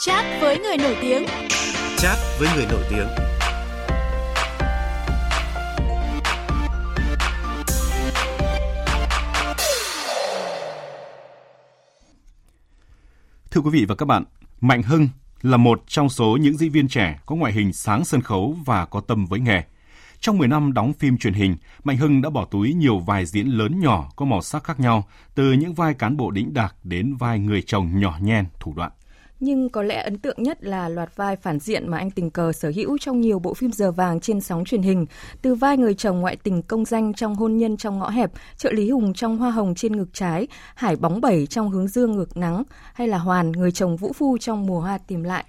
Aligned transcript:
Chat 0.00 0.40
với 0.40 0.58
người 0.58 0.76
nổi 0.76 0.96
tiếng. 1.02 1.26
Chat 1.98 2.18
với 2.38 2.48
người 2.56 2.66
nổi 2.70 2.84
tiếng. 2.90 3.06
Thưa 13.50 13.60
quý 13.60 13.70
vị 13.72 13.84
và 13.88 13.94
các 13.94 14.06
bạn, 14.06 14.24
Mạnh 14.60 14.82
Hưng 14.82 15.08
là 15.42 15.56
một 15.56 15.82
trong 15.86 16.08
số 16.08 16.38
những 16.40 16.56
diễn 16.56 16.72
viên 16.72 16.88
trẻ 16.88 17.18
có 17.26 17.36
ngoại 17.36 17.52
hình 17.52 17.72
sáng 17.72 18.04
sân 18.04 18.22
khấu 18.22 18.56
và 18.66 18.84
có 18.84 19.00
tâm 19.00 19.26
với 19.26 19.40
nghề. 19.40 19.62
Trong 20.20 20.38
10 20.38 20.48
năm 20.48 20.72
đóng 20.72 20.92
phim 20.92 21.18
truyền 21.18 21.34
hình, 21.34 21.56
Mạnh 21.84 21.96
Hưng 21.96 22.22
đã 22.22 22.30
bỏ 22.30 22.44
túi 22.44 22.74
nhiều 22.74 22.98
vai 22.98 23.26
diễn 23.26 23.46
lớn 23.46 23.80
nhỏ 23.80 24.10
có 24.16 24.24
màu 24.24 24.42
sắc 24.42 24.64
khác 24.64 24.80
nhau, 24.80 25.08
từ 25.34 25.52
những 25.52 25.74
vai 25.74 25.94
cán 25.94 26.16
bộ 26.16 26.30
đĩnh 26.30 26.54
đạc 26.54 26.74
đến 26.82 27.14
vai 27.14 27.38
người 27.38 27.62
chồng 27.62 28.00
nhỏ 28.00 28.18
nhen, 28.20 28.44
thủ 28.60 28.74
đoạn. 28.76 28.90
Nhưng 29.40 29.68
có 29.68 29.82
lẽ 29.82 30.02
ấn 30.02 30.18
tượng 30.18 30.42
nhất 30.42 30.64
là 30.64 30.88
loạt 30.88 31.16
vai 31.16 31.36
phản 31.36 31.58
diện 31.58 31.88
mà 31.88 31.98
anh 31.98 32.10
tình 32.10 32.30
cờ 32.30 32.52
sở 32.52 32.72
hữu 32.76 32.98
trong 32.98 33.20
nhiều 33.20 33.38
bộ 33.38 33.54
phim 33.54 33.72
giờ 33.72 33.92
vàng 33.92 34.20
trên 34.20 34.40
sóng 34.40 34.64
truyền 34.64 34.82
hình, 34.82 35.06
từ 35.42 35.54
vai 35.54 35.76
người 35.76 35.94
chồng 35.94 36.20
ngoại 36.20 36.36
tình 36.36 36.62
công 36.62 36.84
danh 36.84 37.14
trong 37.14 37.34
hôn 37.34 37.56
nhân 37.56 37.76
trong 37.76 37.98
ngõ 37.98 38.10
hẹp, 38.10 38.30
trợ 38.56 38.72
lý 38.72 38.90
hùng 38.90 39.14
trong 39.14 39.38
hoa 39.38 39.50
hồng 39.50 39.74
trên 39.74 39.96
ngực 39.96 40.08
trái, 40.12 40.46
hải 40.74 40.96
bóng 40.96 41.20
bẩy 41.20 41.46
trong 41.46 41.70
hướng 41.70 41.88
dương 41.88 42.12
ngược 42.12 42.36
nắng, 42.36 42.62
hay 42.94 43.08
là 43.08 43.18
hoàn 43.18 43.52
người 43.52 43.72
chồng 43.72 43.96
vũ 43.96 44.12
phu 44.12 44.38
trong 44.38 44.66
mùa 44.66 44.80
hoa 44.80 44.98
tìm 44.98 45.22
lại. 45.22 45.44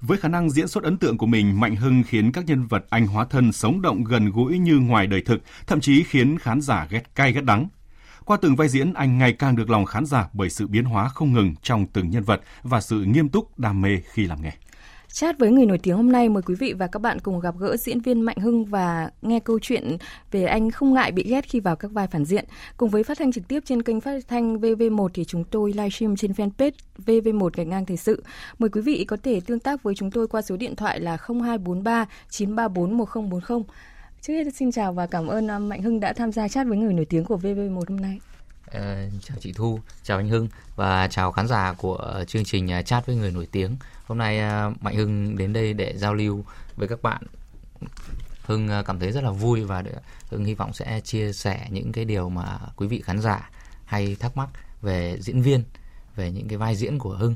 Với 0.00 0.18
khả 0.18 0.28
năng 0.28 0.50
diễn 0.50 0.68
xuất 0.68 0.84
ấn 0.84 0.96
tượng 0.96 1.18
của 1.18 1.26
mình, 1.26 1.60
Mạnh 1.60 1.76
Hưng 1.76 2.02
khiến 2.06 2.32
các 2.32 2.46
nhân 2.46 2.66
vật 2.66 2.84
anh 2.90 3.06
hóa 3.06 3.24
thân 3.24 3.52
sống 3.52 3.82
động 3.82 4.04
gần 4.04 4.30
gũi 4.30 4.58
như 4.58 4.78
ngoài 4.78 5.06
đời 5.06 5.22
thực, 5.26 5.38
thậm 5.66 5.80
chí 5.80 6.02
khiến 6.02 6.38
khán 6.38 6.60
giả 6.60 6.86
ghét 6.90 7.14
cay 7.14 7.32
ghét 7.32 7.44
đắng. 7.44 7.68
Qua 8.24 8.36
từng 8.36 8.56
vai 8.56 8.68
diễn, 8.68 8.94
anh 8.94 9.18
ngày 9.18 9.32
càng 9.32 9.56
được 9.56 9.70
lòng 9.70 9.84
khán 9.84 10.06
giả 10.06 10.28
bởi 10.32 10.50
sự 10.50 10.66
biến 10.66 10.84
hóa 10.84 11.08
không 11.08 11.32
ngừng 11.32 11.54
trong 11.62 11.86
từng 11.86 12.10
nhân 12.10 12.22
vật 12.22 12.40
và 12.62 12.80
sự 12.80 13.04
nghiêm 13.04 13.28
túc 13.28 13.58
đam 13.58 13.82
mê 13.82 14.00
khi 14.12 14.26
làm 14.26 14.42
nghề. 14.42 14.52
Chat 15.12 15.38
với 15.38 15.50
người 15.50 15.66
nổi 15.66 15.78
tiếng 15.78 15.96
hôm 15.96 16.12
nay 16.12 16.28
mời 16.28 16.42
quý 16.42 16.54
vị 16.54 16.72
và 16.72 16.86
các 16.86 17.02
bạn 17.02 17.20
cùng 17.20 17.40
gặp 17.40 17.54
gỡ 17.58 17.76
diễn 17.76 18.00
viên 18.00 18.20
Mạnh 18.20 18.36
Hưng 18.36 18.64
và 18.64 19.10
nghe 19.22 19.40
câu 19.40 19.58
chuyện 19.62 19.96
về 20.30 20.44
anh 20.44 20.70
không 20.70 20.94
ngại 20.94 21.12
bị 21.12 21.24
ghét 21.24 21.48
khi 21.48 21.60
vào 21.60 21.76
các 21.76 21.90
vai 21.90 22.06
phản 22.06 22.24
diện. 22.24 22.44
Cùng 22.76 22.90
với 22.90 23.02
phát 23.02 23.18
thanh 23.18 23.32
trực 23.32 23.48
tiếp 23.48 23.62
trên 23.66 23.82
kênh 23.82 24.00
phát 24.00 24.28
thanh 24.28 24.56
VV1 24.56 25.08
thì 25.14 25.24
chúng 25.24 25.44
tôi 25.44 25.72
livestream 25.72 26.16
trên 26.16 26.32
fanpage 26.32 26.70
VV1 27.06 27.50
gạch 27.54 27.66
ngang 27.66 27.86
thời 27.86 27.96
sự. 27.96 28.24
Mời 28.58 28.70
quý 28.70 28.80
vị 28.80 29.04
có 29.04 29.16
thể 29.22 29.40
tương 29.40 29.60
tác 29.60 29.82
với 29.82 29.94
chúng 29.94 30.10
tôi 30.10 30.28
qua 30.28 30.42
số 30.42 30.56
điện 30.56 30.76
thoại 30.76 31.00
là 31.00 31.16
0243 31.28 32.06
934 32.30 32.96
1040. 32.96 33.62
Trước 34.22 34.32
hết 34.32 34.54
xin 34.54 34.72
chào 34.72 34.92
và 34.92 35.06
cảm 35.06 35.26
ơn 35.26 35.50
à, 35.50 35.58
Mạnh 35.58 35.82
Hưng 35.82 36.00
đã 36.00 36.12
tham 36.12 36.32
gia 36.32 36.48
chat 36.48 36.66
với 36.66 36.78
người 36.78 36.92
nổi 36.92 37.04
tiếng 37.04 37.24
của 37.24 37.36
VV1 37.36 37.82
hôm 37.88 38.00
nay. 38.00 38.20
À, 38.72 39.06
chào 39.22 39.36
chị 39.40 39.52
Thu, 39.52 39.80
chào 40.02 40.18
anh 40.18 40.28
Hưng 40.28 40.48
và 40.76 41.08
chào 41.08 41.32
khán 41.32 41.48
giả 41.48 41.72
của 41.72 41.94
ờ, 41.94 42.24
chương 42.24 42.44
trình 42.44 42.70
à, 42.70 42.82
chat 42.82 43.06
với 43.06 43.16
người 43.16 43.30
nổi 43.30 43.48
tiếng. 43.52 43.76
Hôm 44.06 44.18
nay 44.18 44.38
à, 44.38 44.70
Mạnh 44.80 44.96
Hưng 44.96 45.36
đến 45.36 45.52
đây 45.52 45.72
để 45.72 45.94
giao 45.96 46.14
lưu 46.14 46.44
với 46.76 46.88
các 46.88 47.02
bạn. 47.02 47.22
Hưng 48.42 48.68
cảm 48.86 48.98
thấy 48.98 49.12
rất 49.12 49.24
là 49.24 49.30
vui 49.30 49.64
và 49.64 49.82
Hưng 50.30 50.44
hy 50.44 50.54
vọng 50.54 50.72
sẽ 50.72 51.00
chia 51.00 51.32
sẻ 51.32 51.66
những 51.70 51.92
cái 51.92 52.04
điều 52.04 52.28
mà 52.28 52.58
quý 52.76 52.86
vị 52.86 53.02
khán 53.04 53.20
giả 53.20 53.50
hay 53.84 54.16
thắc 54.20 54.36
mắc 54.36 54.48
về 54.82 55.16
diễn 55.20 55.42
viên, 55.42 55.64
về 56.16 56.32
những 56.32 56.48
cái 56.48 56.58
vai 56.58 56.76
diễn 56.76 56.98
của 56.98 57.14
Hưng 57.14 57.34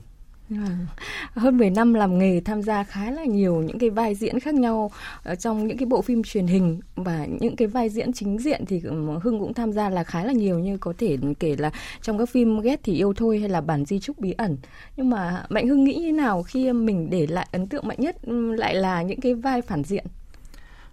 Vâng. 0.49 0.87
Hơn 1.35 1.59
10 1.59 1.71
năm 1.71 1.95
làm 1.95 2.19
nghề 2.19 2.41
tham 2.41 2.63
gia 2.63 2.85
khá 2.85 3.11
là 3.11 3.25
nhiều 3.25 3.63
những 3.63 3.79
cái 3.79 3.91
vai 3.91 4.15
diễn 4.15 4.41
khác 4.41 4.55
nhau 4.55 4.91
ờ, 5.23 5.35
trong 5.35 5.67
những 5.67 5.79
cái 5.79 5.87
bộ 5.87 6.03
phim 6.03 6.23
truyền 6.23 6.47
hình 6.47 6.81
và 6.97 7.27
những 7.41 7.57
cái 7.57 7.69
vai 7.69 7.89
diễn 7.89 8.13
chính 8.13 8.39
diện 8.39 8.65
thì 8.67 8.83
Hưng 9.23 9.41
cũng 9.41 9.55
tham 9.55 9.73
gia 9.73 9.89
là 9.89 10.05
khá 10.05 10.25
là 10.25 10.33
nhiều 10.33 10.59
như 10.59 10.79
có 10.79 10.93
thể 10.99 11.17
kể 11.41 11.57
là 11.59 11.71
trong 12.03 12.19
các 12.19 12.29
phim 12.29 12.61
ghét 12.61 12.81
thì 12.83 12.95
yêu 12.95 13.13
thôi 13.17 13.39
hay 13.39 13.49
là 13.49 13.61
bản 13.61 13.85
di 13.85 14.01
trúc 14.01 14.19
bí 14.19 14.33
ẩn. 14.33 14.57
Nhưng 14.97 15.11
mà 15.11 15.45
Mạnh 15.49 15.69
Hưng 15.69 15.85
nghĩ 15.85 15.95
như 15.95 16.13
nào 16.13 16.43
khi 16.43 16.73
mình 16.73 17.11
để 17.11 17.27
lại 17.27 17.49
ấn 17.53 17.67
tượng 17.67 17.89
mạnh 17.89 17.99
nhất 18.01 18.17
lại 18.57 18.75
là 18.75 19.03
những 19.03 19.21
cái 19.21 19.35
vai 19.35 19.63
phản 19.63 19.85
diện? 19.85 20.07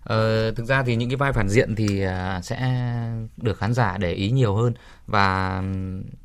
Ờ, 0.04 0.52
thực 0.52 0.66
ra 0.66 0.84
thì 0.84 0.96
những 0.96 1.10
cái 1.10 1.16
vai 1.16 1.34
phản 1.34 1.50
diện 1.50 1.76
thì 1.76 2.02
à, 2.02 2.42
sẽ 2.44 2.74
được 3.38 3.58
khán 3.58 3.74
giả 3.74 3.98
để 3.98 4.14
ý 4.14 4.32
nhiều 4.32 4.56
hơn 4.56 4.74
và 5.08 5.64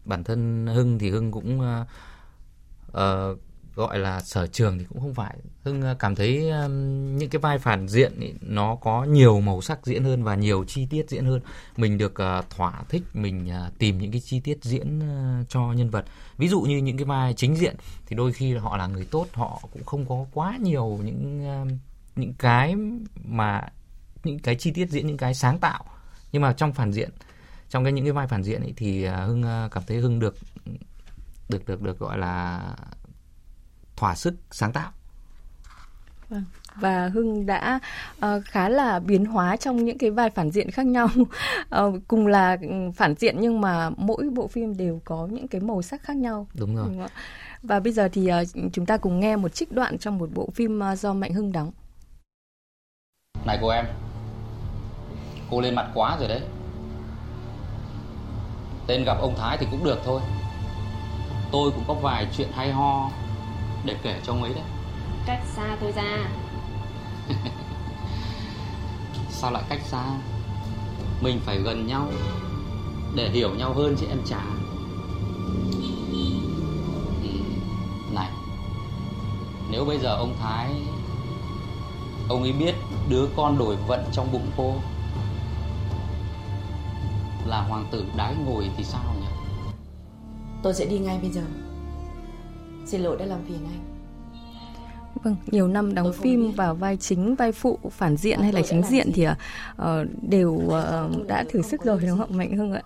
bản 0.04 0.24
thân 0.24 0.66
Hưng 0.66 0.98
thì 0.98 1.10
Hưng 1.10 1.32
cũng 1.32 1.60
ờ, 1.60 1.84
uh, 2.92 3.38
gọi 3.78 3.98
là 3.98 4.20
sở 4.20 4.46
trường 4.46 4.78
thì 4.78 4.84
cũng 4.88 5.00
không 5.00 5.14
phải. 5.14 5.36
Hưng 5.62 5.82
ờ, 5.82 5.94
cảm 5.98 6.14
thấy 6.14 6.50
um, 6.50 7.16
những 7.16 7.30
cái 7.30 7.40
vai 7.40 7.58
phản 7.58 7.88
diện 7.88 8.20
ý, 8.20 8.32
nó 8.40 8.76
có 8.76 9.04
nhiều 9.04 9.40
màu 9.40 9.60
sắc 9.60 9.86
diễn 9.86 10.04
hơn 10.04 10.24
và 10.24 10.34
nhiều 10.34 10.64
chi 10.64 10.86
tiết 10.90 11.10
diễn 11.10 11.24
hơn. 11.24 11.40
Mình 11.76 11.98
được 11.98 12.12
uh, 12.12 12.50
thỏa 12.50 12.82
thích 12.88 13.02
mình 13.14 13.50
uh, 13.66 13.78
tìm 13.78 13.98
những 13.98 14.12
cái 14.12 14.20
chi 14.20 14.40
tiết 14.40 14.58
diễn 14.62 14.98
uh, 14.98 15.48
cho 15.48 15.60
nhân 15.60 15.90
vật. 15.90 16.04
Ví 16.36 16.48
dụ 16.48 16.60
như 16.60 16.76
những 16.78 16.96
cái 16.96 17.04
vai 17.04 17.34
chính 17.34 17.56
diện 17.56 17.76
thì 18.06 18.16
đôi 18.16 18.32
khi 18.32 18.54
họ 18.54 18.76
là 18.76 18.86
người 18.86 19.06
tốt 19.10 19.26
họ 19.32 19.60
cũng 19.72 19.84
không 19.84 20.06
có 20.08 20.26
quá 20.32 20.56
nhiều 20.60 21.00
những 21.04 21.46
uh, 21.62 21.68
những 22.16 22.32
cái 22.38 22.74
mà 23.24 23.68
những 24.24 24.38
cái 24.38 24.54
chi 24.54 24.70
tiết 24.70 24.90
diễn 24.90 25.06
những 25.06 25.16
cái 25.16 25.34
sáng 25.34 25.58
tạo. 25.58 25.84
Nhưng 26.32 26.42
mà 26.42 26.52
trong 26.52 26.72
phản 26.72 26.92
diện 26.92 27.10
trong 27.68 27.84
cái 27.84 27.92
những 27.92 28.04
cái 28.04 28.12
vai 28.12 28.26
phản 28.26 28.42
diện 28.42 28.62
ấy 28.62 28.72
thì 28.76 29.08
uh, 29.08 29.14
hưng 29.26 29.42
uh, 29.42 29.72
cảm 29.72 29.82
thấy 29.86 29.98
hưng 29.98 30.18
được 30.18 30.36
được 31.48 31.66
được 31.66 31.82
được 31.82 31.98
gọi 31.98 32.18
là 32.18 32.60
thỏa 33.96 34.14
sức 34.14 34.34
sáng 34.50 34.72
tạo. 34.72 34.92
Vâng. 36.28 36.44
và 36.74 37.08
Hưng 37.08 37.46
đã 37.46 37.80
uh, 38.16 38.44
khá 38.44 38.68
là 38.68 38.98
biến 38.98 39.24
hóa 39.24 39.56
trong 39.56 39.84
những 39.84 39.98
cái 39.98 40.10
vai 40.10 40.30
phản 40.30 40.50
diện 40.50 40.70
khác 40.70 40.86
nhau. 40.86 41.08
Uh, 41.16 41.94
cùng 42.08 42.26
là 42.26 42.56
phản 42.94 43.14
diện 43.14 43.36
nhưng 43.40 43.60
mà 43.60 43.90
mỗi 43.96 44.30
bộ 44.32 44.48
phim 44.48 44.76
đều 44.76 45.00
có 45.04 45.28
những 45.30 45.48
cái 45.48 45.60
màu 45.60 45.82
sắc 45.82 46.02
khác 46.02 46.16
nhau. 46.16 46.46
Đúng 46.54 46.76
rồi. 46.76 46.88
Đúng 46.88 47.06
và 47.62 47.80
bây 47.80 47.92
giờ 47.92 48.08
thì 48.12 48.30
uh, 48.42 48.72
chúng 48.72 48.86
ta 48.86 48.96
cùng 48.96 49.20
nghe 49.20 49.36
một 49.36 49.48
trích 49.48 49.72
đoạn 49.72 49.98
trong 49.98 50.18
một 50.18 50.28
bộ 50.34 50.48
phim 50.54 50.80
uh, 50.92 50.98
do 50.98 51.12
Mạnh 51.12 51.32
Hưng 51.32 51.52
đóng. 51.52 51.72
Này 53.46 53.58
cô 53.60 53.68
em 53.68 53.84
cô 55.50 55.60
lên 55.60 55.74
mặt 55.74 55.90
quá 55.94 56.16
rồi 56.18 56.28
đấy. 56.28 56.40
Tên 58.86 59.04
gặp 59.04 59.16
ông 59.20 59.34
Thái 59.38 59.56
thì 59.60 59.66
cũng 59.70 59.84
được 59.84 59.98
thôi 60.04 60.20
tôi 61.52 61.70
cũng 61.70 61.84
có 61.88 61.94
vài 61.94 62.26
chuyện 62.36 62.48
hay 62.52 62.72
ho 62.72 63.10
để 63.84 63.96
kể 64.02 64.20
cho 64.24 64.32
ông 64.32 64.42
ấy 64.42 64.54
đấy. 64.54 64.64
Cách 65.26 65.40
xa 65.54 65.76
tôi 65.80 65.92
ra. 65.92 66.30
Sao 69.30 69.50
lại 69.50 69.62
cách 69.68 69.80
xa? 69.84 70.04
Mình 71.20 71.40
phải 71.44 71.58
gần 71.58 71.86
nhau 71.86 72.08
để 73.14 73.30
hiểu 73.30 73.54
nhau 73.54 73.72
hơn 73.72 73.96
chứ 74.00 74.06
em 74.10 74.18
chả. 74.26 74.42
Ừ, 77.22 77.28
này 78.12 78.30
nếu 79.70 79.84
bây 79.84 79.98
giờ 79.98 80.16
ông 80.16 80.34
thái 80.40 80.70
ông 82.28 82.42
ấy 82.42 82.52
biết 82.52 82.74
đứa 83.08 83.26
con 83.36 83.58
đổi 83.58 83.76
vận 83.76 84.04
trong 84.12 84.32
bụng 84.32 84.50
cô 84.56 84.74
là 87.46 87.60
hoàng 87.60 87.86
tử 87.90 88.06
đái 88.16 88.34
ngồi 88.34 88.70
thì 88.76 88.84
sao 88.84 89.14
Tôi 90.62 90.74
sẽ 90.74 90.86
đi 90.86 90.98
ngay 90.98 91.18
bây 91.18 91.30
giờ. 91.30 91.42
Xin 92.86 93.00
lỗi 93.00 93.16
đã 93.16 93.26
làm 93.26 93.44
phiền 93.48 93.66
anh. 93.66 93.87
Vâng, 95.22 95.36
nhiều 95.46 95.68
năm 95.68 95.94
đóng 95.94 96.12
phim 96.12 96.52
vào 96.52 96.74
vai 96.74 96.96
chính, 96.96 97.34
vai 97.34 97.52
phụ, 97.52 97.78
phản 97.90 98.16
diện 98.16 98.40
hay 98.40 98.52
là 98.52 98.62
chính 98.62 98.82
diện 98.82 99.12
thì 99.14 99.26
uh, 99.26 99.86
đều 100.22 100.50
uh, 100.50 101.26
đã 101.26 101.44
thử 101.48 101.62
sức 101.62 101.84
rồi 101.84 102.00
đúng 102.08 102.18
không? 102.18 102.36
Mạnh 102.36 102.56
Hưng 102.56 102.72
ạ? 102.72 102.82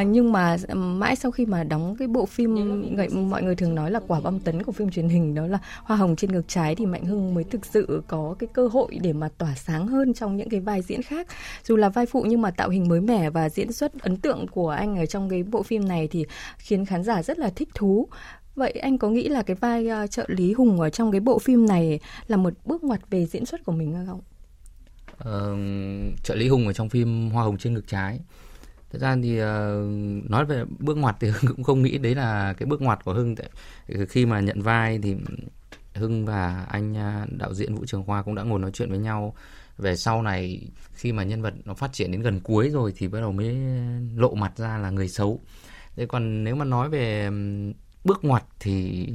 Uh, 0.00 0.06
nhưng 0.06 0.32
mà 0.32 0.56
mãi 0.74 1.16
sau 1.16 1.30
khi 1.30 1.46
mà 1.46 1.64
đóng 1.64 1.96
cái 1.98 2.08
bộ 2.08 2.26
phim 2.26 2.54
người, 2.96 3.08
mọi 3.08 3.42
người 3.42 3.56
thường 3.56 3.74
nói 3.74 3.90
là 3.90 4.00
quả 4.06 4.20
bom 4.20 4.40
tấn 4.40 4.62
của 4.62 4.72
phim 4.72 4.90
truyền 4.90 5.08
hình 5.08 5.34
đó 5.34 5.46
là 5.46 5.58
Hoa 5.82 5.96
hồng 5.96 6.16
trên 6.16 6.32
ngực 6.32 6.48
trái 6.48 6.74
thì 6.74 6.86
Mạnh 6.86 7.04
Hưng 7.04 7.34
mới 7.34 7.44
thực 7.44 7.66
sự 7.66 8.02
có 8.08 8.34
cái 8.38 8.48
cơ 8.52 8.68
hội 8.72 8.98
để 9.00 9.12
mà 9.12 9.28
tỏa 9.38 9.54
sáng 9.54 9.86
hơn 9.86 10.14
trong 10.14 10.36
những 10.36 10.48
cái 10.48 10.60
vai 10.60 10.82
diễn 10.82 11.02
khác. 11.02 11.26
Dù 11.64 11.76
là 11.76 11.88
vai 11.88 12.06
phụ 12.06 12.24
nhưng 12.28 12.42
mà 12.42 12.50
tạo 12.50 12.68
hình 12.68 12.88
mới 12.88 13.00
mẻ 13.00 13.30
và 13.30 13.48
diễn 13.48 13.72
xuất 13.72 13.92
ấn 14.00 14.16
tượng 14.16 14.46
của 14.46 14.68
anh 14.68 14.96
ở 14.96 15.06
trong 15.06 15.30
cái 15.30 15.42
bộ 15.42 15.62
phim 15.62 15.88
này 15.88 16.08
thì 16.08 16.24
khiến 16.58 16.84
khán 16.84 17.02
giả 17.02 17.22
rất 17.22 17.38
là 17.38 17.50
thích 17.56 17.68
thú 17.74 18.08
Vậy 18.54 18.70
anh 18.70 18.98
có 18.98 19.08
nghĩ 19.08 19.28
là 19.28 19.42
cái 19.42 19.56
vai 19.56 19.88
uh, 20.04 20.10
trợ 20.10 20.24
lý 20.28 20.52
Hùng 20.52 20.80
ở 20.80 20.90
trong 20.90 21.12
cái 21.12 21.20
bộ 21.20 21.38
phim 21.38 21.66
này 21.66 22.00
là 22.26 22.36
một 22.36 22.52
bước 22.64 22.84
ngoặt 22.84 23.10
về 23.10 23.26
diễn 23.26 23.46
xuất 23.46 23.64
của 23.64 23.72
mình 23.72 24.06
không? 24.06 24.20
Uh, 25.20 26.22
trợ 26.22 26.34
lý 26.34 26.48
Hùng 26.48 26.66
ở 26.66 26.72
trong 26.72 26.88
phim 26.88 27.30
Hoa 27.30 27.44
hồng 27.44 27.58
trên 27.58 27.74
ngực 27.74 27.86
trái. 27.86 28.20
Thật 28.90 28.98
ra 29.00 29.16
thì 29.22 29.42
uh, 29.42 30.30
nói 30.30 30.44
về 30.44 30.64
bước 30.78 30.96
ngoặt 30.96 31.16
thì 31.20 31.28
Hưng 31.40 31.54
cũng 31.54 31.64
không 31.64 31.82
nghĩ 31.82 31.98
đấy 31.98 32.14
là 32.14 32.52
cái 32.52 32.66
bước 32.66 32.82
ngoặt 32.82 33.04
của 33.04 33.12
Hưng. 33.12 33.34
Khi 34.08 34.26
mà 34.26 34.40
nhận 34.40 34.62
vai 34.62 34.98
thì 35.02 35.16
Hưng 35.94 36.26
và 36.26 36.66
anh 36.70 36.92
uh, 36.92 37.32
đạo 37.38 37.54
diễn 37.54 37.74
Vũ 37.74 37.84
Trường 37.86 38.04
Khoa 38.04 38.22
cũng 38.22 38.34
đã 38.34 38.42
ngồi 38.42 38.60
nói 38.60 38.70
chuyện 38.74 38.90
với 38.90 38.98
nhau 38.98 39.34
về 39.78 39.96
sau 39.96 40.22
này 40.22 40.68
khi 40.92 41.12
mà 41.12 41.24
nhân 41.24 41.42
vật 41.42 41.54
nó 41.64 41.74
phát 41.74 41.92
triển 41.92 42.12
đến 42.12 42.22
gần 42.22 42.40
cuối 42.40 42.70
rồi 42.70 42.92
thì 42.96 43.08
bắt 43.08 43.20
đầu 43.20 43.32
mới 43.32 43.56
lộ 44.16 44.34
mặt 44.34 44.52
ra 44.56 44.78
là 44.78 44.90
người 44.90 45.08
xấu. 45.08 45.40
Thế 45.96 46.06
còn 46.06 46.44
nếu 46.44 46.54
mà 46.54 46.64
nói 46.64 46.88
về 46.88 47.30
bước 48.04 48.24
ngoặt 48.24 48.44
thì 48.60 49.06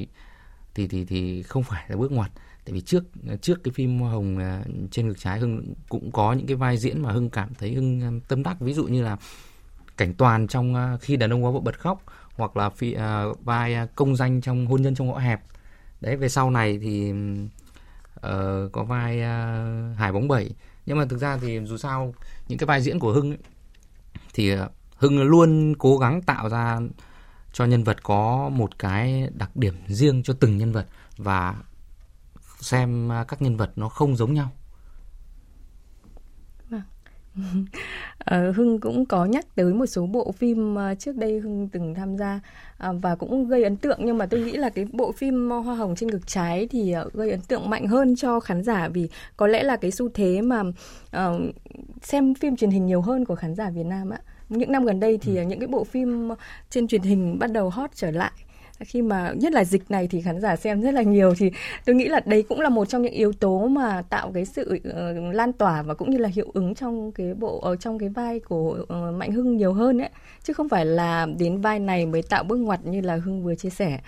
thì 0.75 0.88
thì 0.88 1.06
thì 1.06 1.44
không 1.44 1.63
phải 1.63 1.86
là 1.88 1.95
bước 1.95 2.12
ngoặt. 2.12 2.31
Tại 2.66 2.74
vì 2.74 2.81
trước 2.81 3.04
trước 3.42 3.63
cái 3.63 3.72
phim 3.72 4.00
hoa 4.00 4.12
hồng 4.12 4.38
à, 4.38 4.63
trên 4.92 5.07
ngực 5.07 5.19
trái 5.19 5.39
hưng 5.39 5.74
cũng 5.89 6.12
có 6.12 6.34
những 6.34 6.48
cái 6.48 6.56
vai 6.56 6.78
diễn 6.78 7.01
mà 7.01 7.12
hưng 7.12 7.30
cảm 7.30 7.54
thấy 7.54 7.74
hưng 7.74 8.01
à, 8.01 8.12
tâm 8.28 8.44
đắc. 8.44 8.60
Ví 8.60 8.74
dụ 8.74 8.86
như 8.86 9.04
là 9.04 9.18
cảnh 9.98 10.13
toàn 10.13 10.48
trong 10.48 10.75
à, 10.75 10.98
khi 11.01 11.16
đàn 11.16 11.34
ông 11.34 11.44
có 11.44 11.51
vợ 11.51 11.60
bật 11.60 11.80
khóc 11.80 12.04
hoặc 12.36 12.57
là 12.57 12.69
phi, 12.69 12.95
uh, 12.95 13.45
vai 13.45 13.88
công 13.95 14.16
danh 14.16 14.42
trong 14.42 14.68
hôn 14.68 14.81
nhân 14.81 14.95
trong 14.95 15.07
ngõ 15.07 15.18
hẹp. 15.18 15.42
Đấy 16.01 16.16
về 16.16 16.30
sau 16.30 16.50
này 16.50 16.80
thì 16.81 17.12
uh, 17.12 18.72
có 18.72 18.83
vai 18.83 19.18
uh, 19.18 19.98
hải 19.98 20.12
bóng 20.12 20.28
bảy 20.28 20.50
nhưng 20.86 20.98
mà 20.98 21.06
thực 21.06 21.18
ra 21.18 21.38
thì 21.38 21.60
dù 21.66 21.78
sao 21.78 22.13
những 22.48 22.57
cái 22.57 22.68
vai 22.68 22.81
diễn 22.81 23.00
của 23.00 23.13
hưng 23.13 23.31
ấy, 23.31 23.38
thì 24.33 24.56
hưng 24.95 25.24
luôn 25.24 25.75
cố 25.80 25.98
gắng 25.98 26.22
tạo 26.22 26.50
ra 26.50 26.80
cho 27.57 27.65
nhân 27.65 27.83
vật 27.83 28.04
có 28.04 28.50
một 28.54 28.80
cái 28.80 29.30
đặc 29.33 29.56
điểm 29.56 29.74
riêng 29.88 30.24
cho 30.24 30.33
từng 30.39 30.57
nhân 30.57 30.71
vật 30.71 30.86
và 31.18 31.56
xem 32.59 33.12
à, 33.12 33.25
các 33.27 33.42
nhân 33.42 33.57
vật 33.57 33.71
nó 33.75 33.89
không 33.89 34.15
giống 34.15 34.33
nhau. 34.33 34.50
Uh, 36.75 36.81
Hưng 38.56 38.80
cũng 38.80 39.06
có 39.06 39.25
nhắc 39.25 39.45
tới 39.56 39.74
một 39.74 39.86
số 39.86 40.06
bộ 40.06 40.31
phim 40.31 40.80
à, 40.80 40.95
trước 40.95 41.15
đây 41.15 41.39
Hưng 41.39 41.69
từng 41.69 41.95
tham 41.95 42.18
gia 42.18 42.39
à, 42.77 42.92
và 42.92 43.15
cũng 43.15 43.48
gây 43.48 43.63
ấn 43.63 43.77
tượng. 43.77 44.00
Nhưng 44.01 44.18
mà 44.18 44.25
tôi 44.25 44.39
nghĩ 44.39 44.51
là 44.51 44.69
cái 44.69 44.86
bộ 44.92 45.12
phim 45.12 45.50
Hoa 45.50 45.75
hồng 45.75 45.95
trên 45.95 46.09
ngực 46.09 46.27
trái 46.27 46.68
thì 46.68 46.95
gây 47.13 47.31
ấn 47.31 47.42
tượng 47.42 47.69
mạnh 47.69 47.88
hơn 47.88 48.15
cho 48.15 48.39
khán 48.39 48.63
giả 48.63 48.88
vì 48.88 49.09
có 49.38 49.48
lẽ 49.48 49.63
là 49.63 49.75
cái 49.75 49.92
xu 49.92 50.09
thế 50.09 50.42
mà 50.42 50.62
uh, 50.62 51.42
xem 52.01 52.33
phim 52.33 52.56
truyền 52.56 52.71
hình 52.71 52.86
nhiều 52.86 53.01
hơn 53.01 53.25
của 53.25 53.36
khán 53.36 53.56
giả 53.56 53.69
Việt 53.69 53.86
Nam 53.86 54.09
ạ. 54.09 54.19
Những 54.50 54.72
năm 54.72 54.86
gần 54.86 55.00
đây 55.00 55.18
thì 55.22 55.38
ừ. 55.38 55.44
những 55.44 55.60
cái 55.60 55.68
bộ 55.68 55.84
phim 55.84 56.30
trên 56.70 56.88
truyền 56.88 57.02
hình 57.02 57.40
bắt 57.40 57.52
đầu 57.52 57.70
hot 57.70 57.90
trở 57.94 58.12
lại. 58.12 58.32
Khi 58.80 59.02
mà 59.02 59.32
nhất 59.36 59.54
là 59.54 59.64
dịch 59.64 59.92
này 59.92 60.08
thì 60.08 60.22
khán 60.22 60.42
giả 60.42 60.56
xem 60.56 60.82
rất 60.82 60.94
là 60.94 61.02
nhiều 61.02 61.34
thì 61.38 61.52
tôi 61.86 61.96
nghĩ 61.96 62.08
là 62.08 62.20
đấy 62.26 62.44
cũng 62.50 62.60
là 62.60 62.70
một 62.70 62.90
trong 62.90 63.02
những 63.02 63.14
yếu 63.14 63.34
tố 63.34 63.68
mà 63.68 64.02
tạo 64.02 64.32
cái 64.34 64.46
sự 64.46 64.80
uh, 64.90 65.36
lan 65.36 65.54
tỏa 65.54 65.82
và 65.82 65.94
cũng 65.94 66.10
như 66.10 66.18
là 66.18 66.30
hiệu 66.30 66.52
ứng 66.54 66.76
trong 66.76 67.12
cái 67.12 67.34
bộ 67.34 67.60
ở 67.60 67.76
trong 67.76 68.00
cái 68.00 68.10
vai 68.10 68.40
của 68.40 68.78
uh, 68.82 69.16
mạnh 69.16 69.32
hưng 69.32 69.58
nhiều 69.58 69.74
hơn 69.74 70.02
ấy. 70.02 70.10
Chứ 70.44 70.54
không 70.54 70.70
phải 70.70 70.86
là 70.86 71.28
đến 71.38 71.62
vai 71.62 71.80
này 71.80 72.06
mới 72.06 72.22
tạo 72.22 72.44
bước 72.44 72.58
ngoặt 72.58 72.86
như 72.86 73.02
là 73.02 73.16
hưng 73.16 73.44
vừa 73.44 73.56
chia 73.56 73.70
sẻ. 73.70 74.00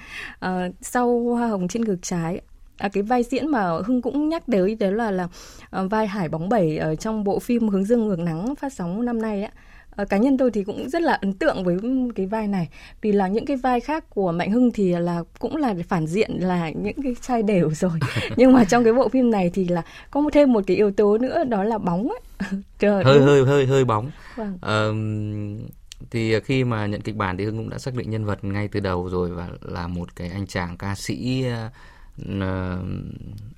Uh, 0.46 0.50
sau 0.82 1.24
hoa 1.24 1.48
hồng 1.48 1.68
trên 1.68 1.86
ngực 1.86 2.00
trái 2.02 2.42
À, 2.80 2.90
cái 2.90 3.04
vai 3.04 3.24
diễn 3.24 3.48
mà 3.48 3.70
Hưng 3.86 4.02
cũng 4.02 4.30
nhắc 4.30 4.44
tới 4.52 4.76
đó 4.76 4.90
là 4.90 5.12
là 5.12 5.24
uh, 5.24 5.92
vai 5.92 6.08
Hải 6.08 6.30
bóng 6.30 6.50
bảy 6.50 6.78
ở 6.78 6.96
trong 6.96 7.24
bộ 7.24 7.40
phim 7.40 7.68
Hướng 7.68 7.84
dương 7.84 8.08
ngược 8.08 8.20
nắng 8.20 8.56
phát 8.56 8.74
sóng 8.74 9.06
năm 9.06 9.22
nay 9.22 9.42
ấy 9.44 9.52
Ờ, 10.00 10.06
cá 10.06 10.18
nhân 10.18 10.38
tôi 10.38 10.52
thì 10.52 10.64
cũng 10.64 10.90
rất 10.90 11.02
là 11.02 11.14
ấn 11.14 11.34
tượng 11.34 11.64
với 11.64 11.78
cái 12.16 12.26
vai 12.26 12.48
này 12.48 12.70
vì 13.02 13.12
là 13.12 13.28
những 13.28 13.46
cái 13.46 13.58
vai 13.58 13.80
khác 13.80 14.10
của 14.10 14.32
mạnh 14.32 14.52
hưng 14.52 14.72
thì 14.72 14.92
là 14.92 15.24
cũng 15.40 15.56
là 15.56 15.76
phản 15.88 16.08
diện 16.08 16.32
là 16.40 16.70
những 16.70 17.02
cái 17.04 17.16
trai 17.22 17.44
đều 17.44 17.72
rồi 17.74 18.00
nhưng 18.36 18.54
mà 18.54 18.66
trong 18.66 18.84
cái 18.84 18.94
bộ 18.94 19.10
phim 19.10 19.32
này 19.32 19.52
thì 19.54 19.68
là 19.68 19.82
có 20.12 20.30
thêm 20.34 20.54
một 20.54 20.64
cái 20.68 20.78
yếu 20.78 20.92
tố 20.92 21.18
nữa 21.18 21.44
đó 21.44 21.64
là 21.64 21.78
bóng 21.78 22.10
ấy. 22.10 22.20
Trời, 22.80 23.04
hơi 23.04 23.22
hơi 23.22 23.46
hơi 23.46 23.66
hơi 23.66 23.86
bóng 23.86 24.12
vâng. 24.36 24.58
ờ, 24.62 24.94
thì 26.12 26.40
khi 26.40 26.64
mà 26.64 26.86
nhận 26.86 27.02
kịch 27.02 27.16
bản 27.16 27.38
thì 27.38 27.46
hưng 27.46 27.58
cũng 27.58 27.70
đã 27.70 27.78
xác 27.78 27.96
định 27.96 28.10
nhân 28.10 28.26
vật 28.26 28.44
ngay 28.44 28.68
từ 28.68 28.80
đầu 28.80 29.10
rồi 29.10 29.30
và 29.30 29.50
là 29.62 29.88
một 29.88 30.16
cái 30.16 30.30
anh 30.30 30.48
chàng 30.48 30.78
ca 30.78 30.96
sĩ 30.96 31.44
Ờ, 31.44 31.70
Ờ, 32.40 32.84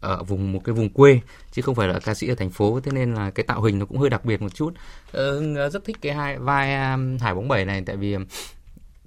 ở 0.01 0.23
vùng 0.23 0.51
một 0.51 0.59
cái 0.63 0.75
vùng 0.75 0.89
quê 0.89 1.19
chứ 1.51 1.61
không 1.61 1.75
phải 1.75 1.87
là 1.87 1.99
ca 1.99 2.13
sĩ 2.13 2.27
ở 2.27 2.35
thành 2.35 2.49
phố. 2.49 2.79
Thế 2.79 2.91
nên 2.91 3.13
là 3.13 3.31
cái 3.31 3.43
tạo 3.43 3.61
hình 3.61 3.79
nó 3.79 3.85
cũng 3.85 3.97
hơi 3.97 4.09
đặc 4.09 4.25
biệt 4.25 4.41
một 4.41 4.55
chút. 4.55 4.73
Ờ, 5.11 5.33
hưng 5.33 5.69
rất 5.69 5.85
thích 5.85 5.97
cái 6.01 6.13
hai 6.13 6.39
vai 6.39 6.91
um, 6.91 7.17
hải 7.17 7.35
bóng 7.35 7.47
bảy 7.47 7.65
này 7.65 7.83
tại 7.85 7.95
vì 7.97 8.13
um, 8.13 8.25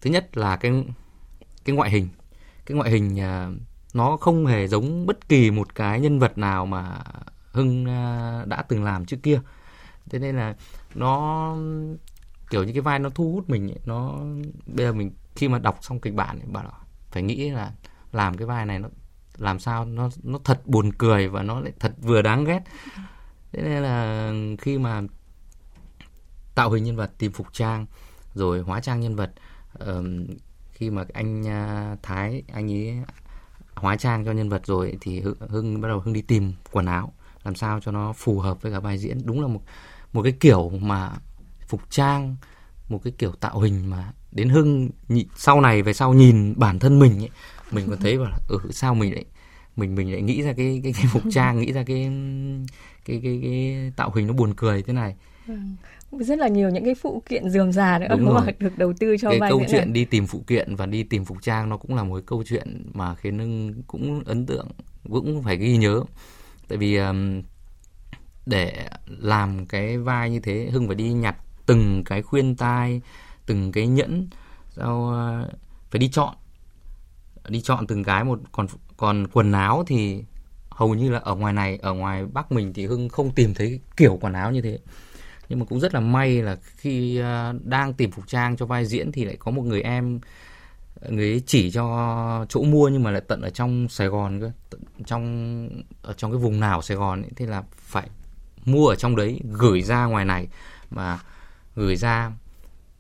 thứ 0.01 0.11
nhất 0.11 0.37
là 0.37 0.57
cái 0.57 0.73
cái 1.65 1.77
ngoại 1.77 1.91
hình. 1.91 2.09
Cái 2.67 2.77
ngoại 2.77 2.91
hình 2.91 3.21
à, 3.21 3.51
nó 3.95 4.17
không 4.17 4.47
hề 4.47 4.69
giống 4.69 5.07
bất 5.07 5.29
kỳ 5.29 5.51
một 5.51 5.75
cái 5.75 6.01
nhân 6.01 6.19
vật 6.19 6.39
nào 6.39 6.67
mà 6.67 6.97
hưng 7.53 7.87
à, 7.87 8.45
đã 8.47 8.63
từng 8.63 8.85
làm 8.85 9.05
trước 9.05 9.17
kia. 9.23 9.41
Thế 10.11 10.19
nên 10.19 10.37
là 10.37 10.55
nó 10.95 11.57
kiểu 12.51 12.65
như 12.65 12.73
cái 12.73 12.81
vai 12.81 12.99
nó 12.99 13.11
thu 13.11 13.33
hút 13.33 13.51
mình 13.51 13.71
ấy. 13.71 13.79
nó 13.85 14.19
bây 14.67 14.87
giờ 14.87 14.93
mình 14.93 15.11
khi 15.37 15.49
mà 15.49 15.59
đọc 15.59 15.79
xong 15.83 16.01
kịch 16.01 16.15
bản 16.15 16.39
ấy, 16.39 16.47
bảo 16.47 16.73
phải 17.11 17.23
nghĩ 17.23 17.51
là 17.51 17.73
làm 18.13 18.37
cái 18.37 18.47
vai 18.47 18.67
này 18.67 18.79
nó 18.79 18.89
làm 19.39 19.59
sao 19.59 19.85
nó 19.85 20.11
nó 20.23 20.39
thật 20.45 20.67
buồn 20.67 20.93
cười 20.93 21.29
và 21.29 21.43
nó 21.43 21.61
lại 21.61 21.73
thật 21.81 21.93
vừa 22.03 22.23
đáng 22.23 22.45
ghét. 22.45 22.61
Thế 23.53 23.63
nên 23.63 23.83
là 23.83 24.33
khi 24.59 24.79
mà 24.79 25.03
tạo 26.55 26.71
hình 26.71 26.85
nhân 26.85 26.97
vật 26.97 27.11
tìm 27.19 27.33
phục 27.33 27.53
trang 27.53 27.87
rồi 28.35 28.61
hóa 28.61 28.81
trang 28.81 29.01
nhân 29.01 29.17
vật 29.17 29.33
uh, 29.83 30.05
khi 30.73 30.91
mà 30.91 31.05
anh 31.13 31.43
uh, 31.43 31.99
thái 32.03 32.43
anh 32.53 32.73
ấy 32.73 32.97
hóa 33.75 33.97
trang 33.97 34.25
cho 34.25 34.33
nhân 34.33 34.49
vật 34.49 34.67
rồi 34.67 34.99
thì 35.01 35.21
hưng, 35.21 35.37
hưng 35.49 35.81
bắt 35.81 35.89
đầu 35.89 36.01
hưng 36.01 36.15
đi 36.15 36.23
tìm 36.23 36.53
quần 36.71 36.87
áo 36.87 37.13
làm 37.45 37.55
sao 37.55 37.81
cho 37.81 37.93
nó 37.93 38.13
phù 38.13 38.41
hợp 38.41 38.63
với 38.63 38.73
cả 38.73 38.81
vai 38.81 38.99
diễn. 38.99 39.19
Đúng 39.25 39.41
là 39.41 39.47
một 39.47 39.61
một 40.13 40.23
cái 40.23 40.33
kiểu 40.41 40.69
mà 40.69 41.13
phục 41.69 41.91
trang 41.91 42.37
một 42.89 43.01
cái 43.05 43.13
kiểu 43.19 43.33
tạo 43.33 43.61
hình 43.61 43.91
mà 43.91 44.13
đến 44.33 44.49
hưng 44.49 44.91
sau 45.37 45.61
này 45.61 45.83
về 45.83 45.93
sau 45.93 46.13
nhìn 46.13 46.55
bản 46.57 46.79
thân 46.79 46.99
mình 46.99 47.19
ấy, 47.19 47.31
mình 47.75 47.87
còn 47.89 47.99
thấy 47.99 48.19
bảo 48.19 48.31
là 48.31 48.39
ừ 48.49 48.59
sao 48.71 48.95
mình 48.95 49.15
lại 49.15 49.25
mình 49.77 49.95
mình 49.95 50.13
lại 50.13 50.23
nghĩ 50.23 50.43
ra 50.43 50.53
cái 50.53 50.81
cái, 50.85 50.93
cái 50.93 51.07
phục 51.13 51.23
trang 51.33 51.61
nghĩ 51.61 51.73
ra 51.73 51.83
cái 51.87 52.11
cái 53.05 53.21
cái 53.23 53.41
cái 53.43 53.77
tạo 53.97 54.11
hình 54.15 54.27
nó 54.27 54.33
buồn 54.33 54.55
cười 54.57 54.83
thế 54.83 54.93
này 54.93 55.15
vâng. 55.47 55.77
rất 56.11 56.39
là 56.39 56.49
nhiều 56.49 56.71
những 56.71 56.85
cái 56.85 56.95
phụ 56.95 57.23
kiện 57.29 57.51
dườm 57.51 57.73
già 57.73 57.99
nữa 57.99 58.07
đúng 58.11 58.25
rồi. 58.25 58.55
được 58.59 58.79
đầu 58.79 58.93
tư 59.01 59.17
cho 59.21 59.31
cái 59.31 59.51
câu 59.51 59.63
chuyện 59.71 59.85
này. 59.85 59.93
đi 59.93 60.05
tìm 60.05 60.27
phụ 60.27 60.45
kiện 60.47 60.77
và 60.77 60.87
đi 60.87 61.03
tìm 61.03 61.25
phục 61.25 61.43
trang 61.43 61.69
nó 61.69 61.77
cũng 61.77 61.95
là 61.95 62.03
một 62.03 62.15
cái 62.15 62.25
câu 62.27 62.45
chuyện 62.47 62.87
mà 62.93 63.15
khiến 63.15 63.39
hưng 63.39 63.83
cũng 63.87 64.23
ấn 64.27 64.47
tượng 64.47 64.69
cũng 65.11 65.43
phải 65.43 65.57
ghi 65.57 65.77
nhớ 65.77 66.03
tại 66.69 66.79
vì 66.79 66.99
để 68.47 68.89
làm 69.07 69.67
cái 69.67 69.99
vai 69.99 70.31
như 70.31 70.41
thế 70.41 70.69
hưng 70.73 70.87
phải 70.87 70.97
đi 70.97 71.13
nhặt 71.13 71.37
từng 71.67 72.03
cái 72.05 72.23
khuyên 72.23 72.57
tai 72.57 73.01
từng 73.47 73.73
cái 73.73 73.87
nhẫn 73.87 74.29
sau 74.77 75.13
uh, 75.45 75.51
phải 75.91 75.99
đi 75.99 76.09
chọn 76.09 76.35
đi 77.49 77.61
chọn 77.61 77.87
từng 77.87 78.05
cái 78.05 78.25
một 78.25 78.41
còn 78.53 78.67
còn 78.97 79.27
quần 79.33 79.53
áo 79.53 79.85
thì 79.87 80.25
hầu 80.71 80.95
như 80.95 81.11
là 81.11 81.19
ở 81.19 81.35
ngoài 81.35 81.53
này 81.53 81.79
ở 81.83 81.93
ngoài 81.93 82.27
bắc 82.27 82.53
mình 82.53 82.73
thì 82.73 82.87
hưng 82.87 83.09
không 83.09 83.31
tìm 83.31 83.55
thấy 83.55 83.81
kiểu 83.97 84.19
quần 84.21 84.33
áo 84.33 84.53
như 84.53 84.63
thế. 84.63 84.79
Nhưng 85.49 85.59
mà 85.59 85.65
cũng 85.65 85.81
rất 85.81 85.95
là 85.95 86.01
may 86.01 86.43
là 86.43 86.57
khi 86.77 87.19
à, 87.19 87.53
đang 87.63 87.95
tìm 87.95 88.11
phục 88.11 88.29
trang 88.29 88.57
cho 88.57 88.67
vai 88.67 88.87
diễn 88.87 89.13
thì 89.13 89.25
lại 89.25 89.37
có 89.37 89.51
một 89.51 89.63
người 89.63 89.83
em 89.83 90.21
người 91.09 91.31
ấy 91.31 91.43
chỉ 91.47 91.71
cho 91.71 92.47
chỗ 92.49 92.63
mua 92.63 92.89
nhưng 92.89 93.03
mà 93.03 93.11
lại 93.11 93.23
tận 93.29 93.41
ở 93.41 93.51
trong 93.51 93.89
Sài 93.89 94.09
Gòn 94.09 94.41
cơ 94.41 94.51
tận 94.71 94.81
trong 95.07 95.69
ở 96.03 96.13
trong 96.13 96.31
cái 96.31 96.39
vùng 96.39 96.61
nào 96.61 96.83
Sài 96.83 96.97
Gòn 96.97 97.23
ấy, 97.23 97.31
thế 97.37 97.47
là 97.47 97.63
phải 97.79 98.09
mua 98.65 98.89
ở 98.89 98.95
trong 98.95 99.17
đấy 99.17 99.41
gửi 99.53 99.83
ra 99.83 100.05
ngoài 100.05 100.25
này. 100.25 100.49
Mà 100.91 101.19
gửi 101.77 101.97
ra 101.97 102.33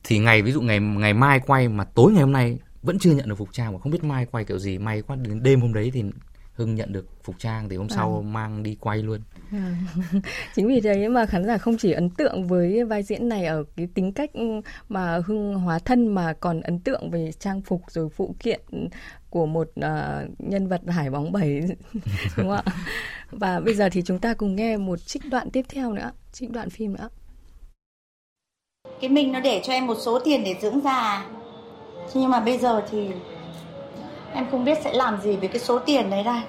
thì 0.05 0.19
ngày 0.19 0.43
ví 0.43 0.53
dụ 0.53 0.61
ngày 0.61 0.81
ngày 0.81 1.15
mai 1.15 1.41
quay 1.41 1.69
mà 1.69 1.85
tối 1.85 2.13
ngày 2.13 2.23
hôm 2.23 2.33
nay 2.33 2.59
vẫn 2.85 2.99
chưa 2.99 3.15
nhận 3.15 3.29
được 3.29 3.35
phục 3.39 3.53
trang 3.53 3.73
và 3.73 3.79
không 3.79 3.93
biết 3.93 4.05
mai 4.05 4.27
quay 4.27 4.45
kiểu 4.45 4.59
gì. 4.59 4.79
May 4.79 5.03
quá 5.03 5.17
đến 5.17 5.43
đêm 5.43 5.61
hôm 5.61 5.75
đấy 5.75 5.91
thì 5.95 6.03
hưng 6.55 6.75
nhận 6.75 6.93
được 6.93 7.07
phục 7.25 7.39
trang 7.39 7.69
thì 7.69 7.77
hôm 7.77 7.87
à. 7.91 7.95
sau 7.97 8.23
mang 8.23 8.63
đi 8.63 8.77
quay 8.81 9.03
luôn. 9.03 9.21
À. 9.53 9.77
chính 10.55 10.69
vì 10.69 10.81
thế 10.81 11.09
mà 11.09 11.27
khán 11.27 11.45
giả 11.45 11.59
không 11.59 11.77
chỉ 11.79 11.93
ấn 11.93 12.11
tượng 12.11 12.47
với 12.47 12.85
vai 12.85 13.03
diễn 13.03 13.29
này 13.29 13.47
ở 13.47 13.65
cái 13.77 13.89
tính 13.95 14.13
cách 14.13 14.31
mà 14.89 15.21
hưng 15.27 15.55
hóa 15.55 15.79
thân 15.79 16.09
mà 16.09 16.33
còn 16.33 16.61
ấn 16.61 16.79
tượng 16.79 17.11
về 17.11 17.33
trang 17.33 17.61
phục 17.61 17.83
rồi 17.89 18.09
phụ 18.09 18.35
kiện 18.39 18.61
của 19.31 19.47
một 19.47 19.69
uh, 19.69 20.41
nhân 20.41 20.69
vật 20.69 20.81
hải 20.89 21.11
bóng 21.11 21.33
bảy 21.33 21.61
đúng 22.37 22.49
không 22.49 22.51
ạ? 22.51 22.63
Và 23.31 23.61
bây 23.61 23.75
giờ 23.75 23.89
thì 23.93 24.03
chúng 24.03 24.19
ta 24.19 24.35
cùng 24.35 24.57
nghe 24.57 24.77
một 24.77 24.97
trích 25.07 25.23
đoạn 25.31 25.51
tiếp 25.51 25.65
theo 25.69 25.93
nữa 25.93 26.11
trích 26.33 26.51
đoạn 26.51 26.71
phim 26.71 26.93
nữa. 26.93 27.09
Cái 29.01 29.11
mình 29.11 29.33
nó 29.33 29.41
để 29.41 29.61
cho 29.65 29.73
em 29.73 29.87
một 29.87 29.97
số 30.05 30.19
tiền 30.19 30.45
để 30.45 30.55
dưỡng 30.63 30.81
già 30.81 31.27
nhưng 32.15 32.31
mà 32.31 32.41
bây 32.41 32.59
giờ 32.59 32.83
thì 32.91 33.11
em 34.35 34.47
không 34.51 34.65
biết 34.65 34.79
sẽ 34.85 34.93
làm 34.93 35.21
gì 35.21 35.37
với 35.37 35.49
cái 35.49 35.59
số 35.59 35.79
tiền 35.79 36.11
đấy 36.11 36.23
đây. 36.25 36.41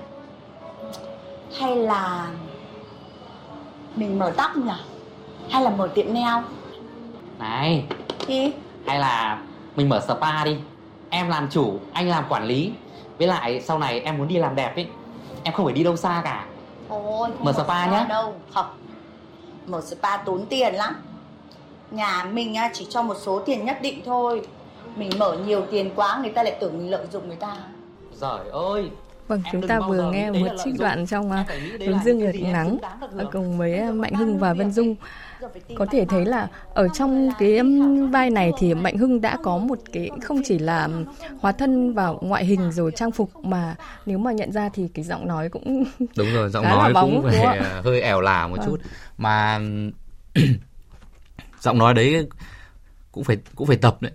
Hay 1.59 1.75
là 1.75 2.27
mình 3.95 4.19
mở 4.19 4.33
tóc 4.37 4.57
nhỉ? 4.57 4.71
Hay 5.49 5.63
là 5.63 5.69
mở 5.69 5.87
tiệm 5.87 6.13
nail 6.13 6.43
này 7.39 7.85
gì 8.27 8.51
hay 8.85 8.99
là 8.99 9.41
mình 9.75 9.89
mở 9.89 10.01
spa 10.07 10.43
đi. 10.45 10.57
Em 11.09 11.29
làm 11.29 11.49
chủ 11.49 11.79
anh 11.93 12.09
làm 12.09 12.23
quản 12.29 12.45
lý. 12.45 12.71
Với 13.17 13.27
lại 13.27 13.61
sau 13.61 13.79
này 13.79 13.99
em 13.99 14.17
muốn 14.17 14.27
đi 14.27 14.37
làm 14.37 14.55
đẹp 14.55 14.75
ấy 14.75 14.87
em 15.43 15.53
không 15.53 15.65
phải 15.65 15.73
đi 15.73 15.83
đâu 15.83 15.95
xa 15.95 16.21
cả. 16.23 16.45
Ôi, 16.89 17.29
mở 17.39 17.53
spa 17.53 17.85
nhá. 17.85 18.05
đâu. 18.09 18.33
Không. 18.53 18.65
Mở 19.67 19.81
spa 19.81 20.17
tốn 20.17 20.45
tiền 20.45 20.75
lắm. 20.75 20.95
Nhà 21.91 22.23
mình 22.31 22.55
chỉ 22.73 22.87
cho 22.89 23.01
một 23.01 23.17
số 23.21 23.39
tiền 23.39 23.65
nhất 23.65 23.77
định 23.81 24.01
thôi 24.05 24.47
mình 24.95 25.09
mở 25.19 25.37
nhiều 25.47 25.65
tiền 25.71 25.89
quá 25.95 26.19
người 26.21 26.31
ta 26.31 26.43
lại 26.43 26.57
tưởng 26.61 26.77
mình 26.77 26.91
lợi 26.91 27.05
dụng 27.11 27.27
người 27.27 27.37
ta. 27.37 27.57
Giời 28.13 28.49
ơi. 28.51 28.89
Vâng, 29.27 29.41
em 29.45 29.51
chúng 29.51 29.67
ta 29.67 29.79
vừa 29.79 30.11
nghe 30.11 30.31
một 30.31 30.47
trích 30.63 30.73
đoạn 30.79 31.05
trong 31.07 31.31
uh, 31.31 31.47
Hướng 31.87 31.99
dương 32.05 32.19
ngược 32.19 32.31
nắng 32.41 32.77
cùng 33.31 33.57
với 33.57 33.81
uh, 33.89 33.95
Mạnh 33.95 34.13
Hưng 34.13 34.37
và 34.37 34.53
Vân 34.53 34.71
Dung. 34.71 34.95
Có 35.75 35.85
thể 35.91 36.05
thấy 36.09 36.25
là 36.25 36.47
ở 36.73 36.87
trong 36.87 37.29
cái 37.39 37.59
vai 38.11 38.29
này 38.29 38.51
thì 38.59 38.73
Mạnh 38.73 38.97
Hưng 38.97 39.21
đã 39.21 39.37
có 39.43 39.57
một 39.57 39.79
cái 39.91 40.09
không 40.23 40.41
chỉ 40.45 40.59
là 40.59 40.89
hóa 41.39 41.51
thân 41.51 41.93
vào 41.93 42.19
ngoại 42.21 42.45
hình 42.45 42.71
rồi 42.71 42.91
trang 42.91 43.11
phục 43.11 43.45
mà 43.45 43.75
nếu 44.05 44.17
mà 44.17 44.31
nhận 44.31 44.51
ra 44.51 44.69
thì 44.73 44.87
cái 44.93 45.05
giọng 45.05 45.27
nói 45.27 45.49
cũng 45.49 45.85
đúng 46.17 46.33
rồi 46.33 46.49
giọng 46.49 46.63
nói 46.63 46.93
bóng, 46.93 47.21
cũng 47.21 47.31
phải 47.31 47.59
hơi 47.83 48.01
ẻo 48.01 48.21
lả 48.21 48.47
một 48.47 48.57
vâng. 48.57 48.65
chút. 48.65 48.77
Mà 49.17 49.59
giọng 51.61 51.77
nói 51.77 51.93
đấy 51.93 52.27
cũng 53.11 53.23
phải 53.23 53.37
cũng 53.55 53.67
phải 53.67 53.77
tập 53.77 53.97
đấy 54.01 54.11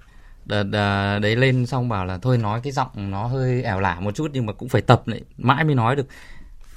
đợt, 0.50 0.62
đợt 0.62 1.18
đấy 1.18 1.36
lên 1.36 1.66
xong 1.66 1.88
bảo 1.88 2.06
là 2.06 2.18
thôi 2.18 2.38
nói 2.38 2.60
cái 2.62 2.72
giọng 2.72 3.10
nó 3.10 3.26
hơi 3.26 3.62
ẻo 3.62 3.80
lả 3.80 4.00
một 4.00 4.14
chút 4.14 4.30
nhưng 4.32 4.46
mà 4.46 4.52
cũng 4.52 4.68
phải 4.68 4.82
tập 4.82 5.02
lại 5.08 5.20
mãi 5.38 5.64
mới 5.64 5.74
nói 5.74 5.96
được 5.96 6.06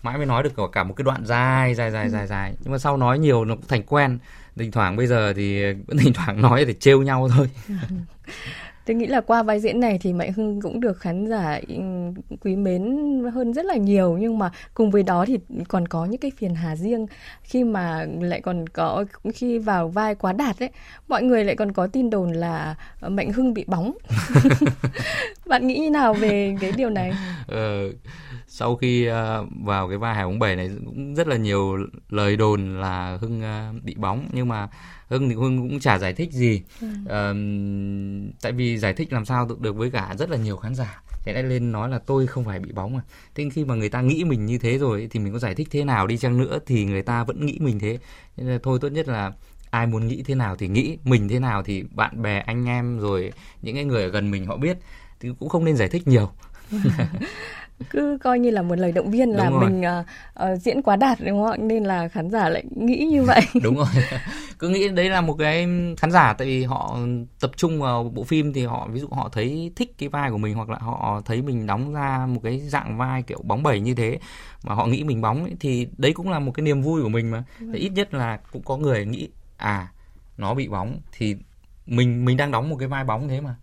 mãi 0.03 0.17
mới 0.17 0.25
nói 0.25 0.43
được 0.43 0.53
cả 0.71 0.83
một 0.83 0.93
cái 0.93 1.03
đoạn 1.03 1.25
dài 1.25 1.75
dài 1.75 1.91
dài 1.91 2.09
dài 2.09 2.27
dài. 2.27 2.53
Nhưng 2.63 2.71
mà 2.71 2.77
sau 2.77 2.97
nói 2.97 3.19
nhiều 3.19 3.45
nó 3.45 3.55
cũng 3.55 3.67
thành 3.67 3.83
quen. 3.83 4.19
Thỉnh 4.55 4.71
thoảng 4.71 4.95
bây 4.95 5.07
giờ 5.07 5.33
thì 5.33 5.73
vẫn 5.87 5.97
thỉnh 6.03 6.13
thoảng 6.13 6.41
nói 6.41 6.65
để 6.65 6.73
trêu 6.73 7.01
nhau 7.01 7.29
thôi. 7.35 7.49
Tôi 8.85 8.95
nghĩ 8.95 9.05
là 9.05 9.21
qua 9.21 9.43
vai 9.43 9.59
diễn 9.59 9.79
này 9.79 9.97
thì 10.01 10.13
Mạnh 10.13 10.33
Hưng 10.33 10.61
cũng 10.61 10.79
được 10.79 10.99
khán 10.99 11.27
giả 11.27 11.59
ừ, 11.67 11.75
quý 12.41 12.55
mến 12.55 12.83
hơn 13.33 13.53
rất 13.53 13.65
là 13.65 13.75
nhiều 13.75 14.17
nhưng 14.17 14.37
mà 14.37 14.51
cùng 14.73 14.91
với 14.91 15.03
đó 15.03 15.25
thì 15.27 15.39
còn 15.67 15.87
có 15.87 16.05
những 16.05 16.21
cái 16.21 16.31
phiền 16.37 16.55
hà 16.55 16.75
riêng 16.75 17.05
khi 17.43 17.63
mà 17.63 18.05
lại 18.21 18.41
còn 18.41 18.67
có 18.67 19.05
khi 19.33 19.59
vào 19.59 19.89
vai 19.89 20.15
quá 20.15 20.33
đạt 20.33 20.63
ấy, 20.63 20.69
mọi 21.07 21.23
người 21.23 21.45
lại 21.45 21.55
còn 21.55 21.71
có 21.71 21.87
tin 21.87 22.09
đồn 22.09 22.31
là 22.31 22.75
Mạnh 23.01 23.31
Hưng 23.31 23.53
bị 23.53 23.63
bóng. 23.67 23.97
Bạn 25.45 25.67
nghĩ 25.67 25.79
như 25.79 25.89
nào 25.89 26.13
về 26.13 26.55
cái 26.61 26.71
điều 26.71 26.89
này? 26.89 27.13
Ờ, 27.47 27.89
sau 28.47 28.75
khi 28.75 29.09
uh, 29.09 29.47
vào 29.65 29.89
cái 29.89 29.97
vai 29.97 30.15
Hải 30.15 30.25
bóng 30.25 30.39
bảy 30.39 30.55
này 30.55 30.69
cũng 30.85 31.15
rất 31.15 31.27
là 31.27 31.35
nhiều 31.35 31.77
lời 32.09 32.37
đồn 32.37 32.81
là 32.81 33.17
Hưng 33.21 33.41
uh, 33.41 33.83
bị 33.83 33.95
bóng 33.97 34.27
nhưng 34.31 34.47
mà 34.47 34.67
Hưng 35.13 35.29
thì 35.29 35.35
Hưng 35.35 35.69
cũng 35.69 35.79
chả 35.79 35.97
giải 35.97 36.13
thích 36.13 36.31
gì. 36.31 36.61
Ừ. 36.81 36.87
Uh, 37.03 38.35
tại 38.41 38.51
vì 38.51 38.77
giải 38.77 38.93
thích 38.93 39.13
làm 39.13 39.25
sao 39.25 39.47
được 39.59 39.75
với 39.75 39.91
cả 39.91 40.15
rất 40.19 40.29
là 40.29 40.37
nhiều 40.37 40.57
khán 40.57 40.75
giả. 40.75 41.01
Thế 41.23 41.33
lại 41.33 41.43
lên 41.43 41.71
nói 41.71 41.89
là 41.89 41.99
tôi 41.99 42.27
không 42.27 42.45
phải 42.45 42.59
bị 42.59 42.71
bóng 42.71 42.93
mà. 42.93 43.01
Thế 43.35 43.49
khi 43.53 43.65
mà 43.65 43.75
người 43.75 43.89
ta 43.89 44.01
nghĩ 44.01 44.23
mình 44.23 44.45
như 44.45 44.57
thế 44.57 44.77
rồi 44.77 45.07
thì 45.11 45.19
mình 45.19 45.33
có 45.33 45.39
giải 45.39 45.55
thích 45.55 45.67
thế 45.71 45.83
nào 45.83 46.07
đi 46.07 46.17
chăng 46.17 46.37
nữa 46.37 46.59
thì 46.65 46.85
người 46.85 47.01
ta 47.01 47.23
vẫn 47.23 47.45
nghĩ 47.45 47.57
mình 47.59 47.79
thế. 47.79 47.97
Nên 48.37 48.47
là 48.47 48.59
thôi 48.63 48.79
tốt 48.81 48.89
nhất 48.89 49.07
là 49.07 49.31
ai 49.69 49.87
muốn 49.87 50.07
nghĩ 50.07 50.23
thế 50.25 50.35
nào 50.35 50.55
thì 50.55 50.67
nghĩ, 50.67 50.97
mình 51.03 51.29
thế 51.29 51.39
nào 51.39 51.63
thì 51.63 51.83
bạn 51.91 52.21
bè 52.21 52.39
anh 52.39 52.65
em 52.65 52.99
rồi 52.99 53.31
những 53.61 53.75
cái 53.75 53.83
người 53.85 54.03
ở 54.03 54.09
gần 54.09 54.31
mình 54.31 54.45
họ 54.45 54.57
biết 54.57 54.77
thì 55.19 55.29
cũng 55.39 55.49
không 55.49 55.65
nên 55.65 55.75
giải 55.75 55.89
thích 55.89 56.07
nhiều. 56.07 56.29
cứ 57.89 58.17
coi 58.23 58.39
như 58.39 58.49
là 58.49 58.61
một 58.61 58.75
lời 58.79 58.91
động 58.91 59.11
viên 59.11 59.29
là 59.29 59.49
mình 59.49 59.81
uh, 59.81 60.05
uh, 60.53 60.61
diễn 60.61 60.81
quá 60.81 60.95
đạt 60.95 61.17
đúng 61.25 61.45
không 61.45 61.67
nên 61.67 61.83
là 61.83 62.07
khán 62.07 62.29
giả 62.29 62.49
lại 62.49 62.63
nghĩ 62.75 62.97
như 62.97 63.23
vậy 63.23 63.41
đúng 63.63 63.75
rồi 63.75 63.87
cứ 64.63 64.69
nghĩ 64.69 64.89
đấy 64.89 65.09
là 65.09 65.21
một 65.21 65.33
cái 65.33 65.67
khán 65.97 66.11
giả 66.11 66.33
tại 66.33 66.47
vì 66.47 66.63
họ 66.63 66.97
tập 67.39 67.51
trung 67.57 67.81
vào 67.81 68.03
bộ 68.03 68.23
phim 68.23 68.53
thì 68.53 68.65
họ 68.65 68.87
ví 68.91 68.99
dụ 68.99 69.07
họ 69.11 69.29
thấy 69.29 69.71
thích 69.75 69.95
cái 69.97 70.09
vai 70.09 70.31
của 70.31 70.37
mình 70.37 70.55
hoặc 70.55 70.69
là 70.69 70.77
họ 70.77 71.21
thấy 71.25 71.41
mình 71.41 71.67
đóng 71.67 71.93
ra 71.93 72.25
một 72.25 72.41
cái 72.43 72.59
dạng 72.59 72.97
vai 72.97 73.23
kiểu 73.23 73.41
bóng 73.43 73.63
bẩy 73.63 73.79
như 73.79 73.93
thế 73.95 74.19
mà 74.63 74.73
họ 74.73 74.85
nghĩ 74.85 75.03
mình 75.03 75.21
bóng 75.21 75.43
ấy, 75.43 75.55
thì 75.59 75.87
đấy 75.97 76.13
cũng 76.13 76.29
là 76.29 76.39
một 76.39 76.51
cái 76.51 76.63
niềm 76.63 76.81
vui 76.81 77.03
của 77.03 77.09
mình 77.09 77.31
mà 77.31 77.43
vâng. 77.59 77.73
ít 77.73 77.89
nhất 77.89 78.13
là 78.13 78.39
cũng 78.51 78.63
có 78.63 78.77
người 78.77 79.05
nghĩ 79.05 79.29
à 79.57 79.91
nó 80.37 80.53
bị 80.53 80.67
bóng 80.67 80.99
thì 81.11 81.35
mình 81.85 82.25
mình 82.25 82.37
đang 82.37 82.51
đóng 82.51 82.69
một 82.69 82.75
cái 82.79 82.87
vai 82.87 83.03
bóng 83.03 83.27
thế 83.27 83.41
mà 83.41 83.55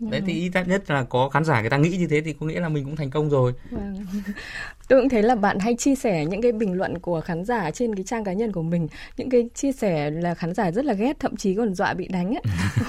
đấy 0.00 0.22
thì 0.26 0.32
ít 0.32 0.52
nhất 0.66 0.90
là 0.90 1.02
có 1.02 1.28
khán 1.28 1.44
giả 1.44 1.60
người 1.60 1.70
ta 1.70 1.76
nghĩ 1.76 1.96
như 1.96 2.06
thế 2.06 2.20
thì 2.20 2.32
có 2.40 2.46
nghĩa 2.46 2.60
là 2.60 2.68
mình 2.68 2.84
cũng 2.84 2.96
thành 2.96 3.10
công 3.10 3.30
rồi. 3.30 3.52
Vâng. 3.70 4.06
tôi 4.88 5.00
cũng 5.00 5.08
thấy 5.08 5.22
là 5.22 5.34
bạn 5.34 5.58
hay 5.58 5.74
chia 5.74 5.94
sẻ 5.94 6.24
những 6.24 6.42
cái 6.42 6.52
bình 6.52 6.72
luận 6.72 6.98
của 6.98 7.20
khán 7.20 7.44
giả 7.44 7.70
trên 7.70 7.94
cái 7.94 8.04
trang 8.04 8.24
cá 8.24 8.32
nhân 8.32 8.52
của 8.52 8.62
mình. 8.62 8.88
Những 9.16 9.30
cái 9.30 9.48
chia 9.54 9.72
sẻ 9.72 10.10
là 10.10 10.34
khán 10.34 10.54
giả 10.54 10.70
rất 10.70 10.84
là 10.84 10.92
ghét 10.92 11.20
thậm 11.20 11.36
chí 11.36 11.54
còn 11.54 11.74
dọa 11.74 11.94
bị 11.94 12.08
đánh 12.08 12.34
ấy. 12.34 12.42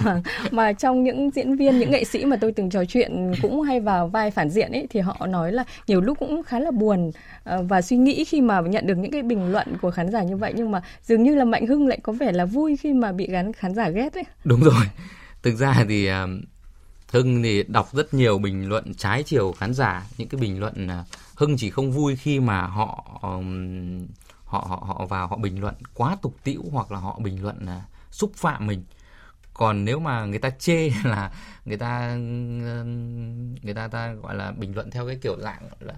Mà, 0.03 0.21
mà 0.51 0.73
trong 0.73 1.03
những 1.03 1.31
diễn 1.31 1.55
viên 1.55 1.79
những 1.79 1.91
nghệ 1.91 2.03
sĩ 2.03 2.25
mà 2.25 2.35
tôi 2.41 2.51
từng 2.51 2.69
trò 2.69 2.85
chuyện 2.85 3.33
cũng 3.41 3.61
hay 3.61 3.79
vào 3.79 4.07
vai 4.07 4.31
phản 4.31 4.49
diện 4.49 4.71
ấy 4.71 4.87
thì 4.89 4.99
họ 4.99 5.27
nói 5.27 5.51
là 5.51 5.63
nhiều 5.87 6.01
lúc 6.01 6.19
cũng 6.19 6.43
khá 6.43 6.59
là 6.59 6.71
buồn 6.71 7.11
ờ, 7.43 7.63
và 7.63 7.81
suy 7.81 7.97
nghĩ 7.97 8.23
khi 8.23 8.41
mà 8.41 8.61
nhận 8.61 8.87
được 8.87 8.97
những 8.97 9.11
cái 9.11 9.21
bình 9.21 9.51
luận 9.51 9.67
của 9.81 9.91
khán 9.91 10.11
giả 10.11 10.23
như 10.23 10.37
vậy. 10.37 10.53
Nhưng 10.55 10.71
mà 10.71 10.81
dường 11.03 11.23
như 11.23 11.35
là 11.35 11.45
mạnh 11.45 11.67
hưng 11.67 11.87
lại 11.87 11.99
có 12.03 12.13
vẻ 12.13 12.31
là 12.31 12.45
vui 12.45 12.77
khi 12.77 12.93
mà 12.93 13.11
bị 13.11 13.27
gắn 13.27 13.53
khán 13.53 13.75
giả 13.75 13.89
ghét 13.89 14.13
ấy. 14.13 14.23
Đúng 14.43 14.63
rồi. 14.63 14.85
Thực 15.43 15.55
ra 15.55 15.85
thì 15.89 16.09
Hưng 17.11 17.43
thì 17.43 17.63
đọc 17.63 17.89
rất 17.93 18.13
nhiều 18.13 18.37
bình 18.37 18.69
luận 18.69 18.93
trái 18.93 19.23
chiều 19.23 19.51
khán 19.51 19.73
giả, 19.73 20.07
những 20.17 20.29
cái 20.29 20.41
bình 20.41 20.59
luận 20.59 20.87
à, 20.87 21.05
Hưng 21.35 21.57
chỉ 21.57 21.69
không 21.69 21.91
vui 21.91 22.15
khi 22.15 22.39
mà 22.39 22.61
họ 22.61 23.03
họ 24.45 24.59
họ 24.59 24.83
họ 24.87 25.05
vào 25.05 25.27
họ 25.27 25.37
bình 25.37 25.61
luận 25.61 25.75
quá 25.93 26.17
tục 26.21 26.35
tĩu 26.43 26.63
hoặc 26.71 26.91
là 26.91 26.99
họ 26.99 27.19
bình 27.23 27.43
luận 27.43 27.57
là 27.65 27.85
xúc 28.11 28.31
phạm 28.35 28.67
mình. 28.67 28.83
Còn 29.53 29.85
nếu 29.85 29.99
mà 29.99 30.25
người 30.25 30.39
ta 30.39 30.49
chê 30.49 30.89
là 31.03 31.31
người 31.65 31.77
ta 31.77 32.15
người 33.61 33.73
ta 33.75 33.87
ta 33.87 34.13
gọi 34.13 34.35
là 34.35 34.51
bình 34.51 34.75
luận 34.75 34.91
theo 34.91 35.07
cái 35.07 35.17
kiểu 35.21 35.37
dạng 35.41 35.69
là 35.79 35.93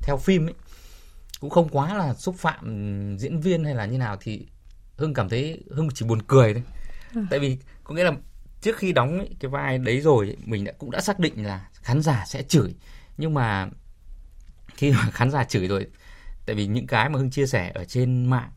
theo 0.00 0.16
phim 0.16 0.46
ấy 0.46 0.54
cũng 1.40 1.50
không 1.50 1.68
quá 1.68 1.94
là 1.94 2.14
xúc 2.14 2.34
phạm 2.38 2.64
diễn 3.18 3.40
viên 3.40 3.64
hay 3.64 3.74
là 3.74 3.86
như 3.86 3.98
nào 3.98 4.16
thì 4.20 4.46
Hưng 4.96 5.14
cảm 5.14 5.28
thấy 5.28 5.64
Hưng 5.70 5.88
chỉ 5.94 6.06
buồn 6.06 6.22
cười 6.22 6.54
thôi. 6.54 6.62
Ừ. 7.14 7.20
Tại 7.30 7.38
vì 7.38 7.58
có 7.84 7.94
nghĩa 7.94 8.04
là 8.04 8.12
trước 8.64 8.76
khi 8.76 8.92
đóng 8.92 9.18
ấy, 9.18 9.30
cái 9.40 9.48
vai 9.48 9.78
đấy 9.78 10.00
rồi 10.00 10.36
mình 10.44 10.64
đã 10.64 10.72
cũng 10.78 10.90
đã 10.90 11.00
xác 11.00 11.18
định 11.18 11.46
là 11.46 11.68
khán 11.82 12.02
giả 12.02 12.24
sẽ 12.26 12.42
chửi. 12.42 12.74
Nhưng 13.18 13.34
mà 13.34 13.68
khi 14.76 14.90
mà 14.90 15.10
khán 15.12 15.30
giả 15.30 15.44
chửi 15.44 15.68
rồi 15.68 15.86
tại 16.46 16.56
vì 16.56 16.66
những 16.66 16.86
cái 16.86 17.08
mà 17.08 17.18
hưng 17.18 17.30
chia 17.30 17.46
sẻ 17.46 17.72
ở 17.74 17.84
trên 17.84 18.26
mạng 18.26 18.50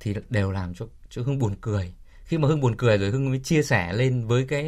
thì 0.00 0.14
đều 0.28 0.50
làm 0.50 0.74
cho 0.74 0.86
cho 1.10 1.22
hưng 1.22 1.38
buồn 1.38 1.56
cười. 1.60 1.94
Khi 2.24 2.38
mà 2.38 2.48
hưng 2.48 2.60
buồn 2.60 2.76
cười 2.76 2.98
rồi 2.98 3.10
hưng 3.10 3.30
mới 3.30 3.40
chia 3.44 3.62
sẻ 3.62 3.92
lên 3.92 4.26
với 4.26 4.44
cái 4.48 4.64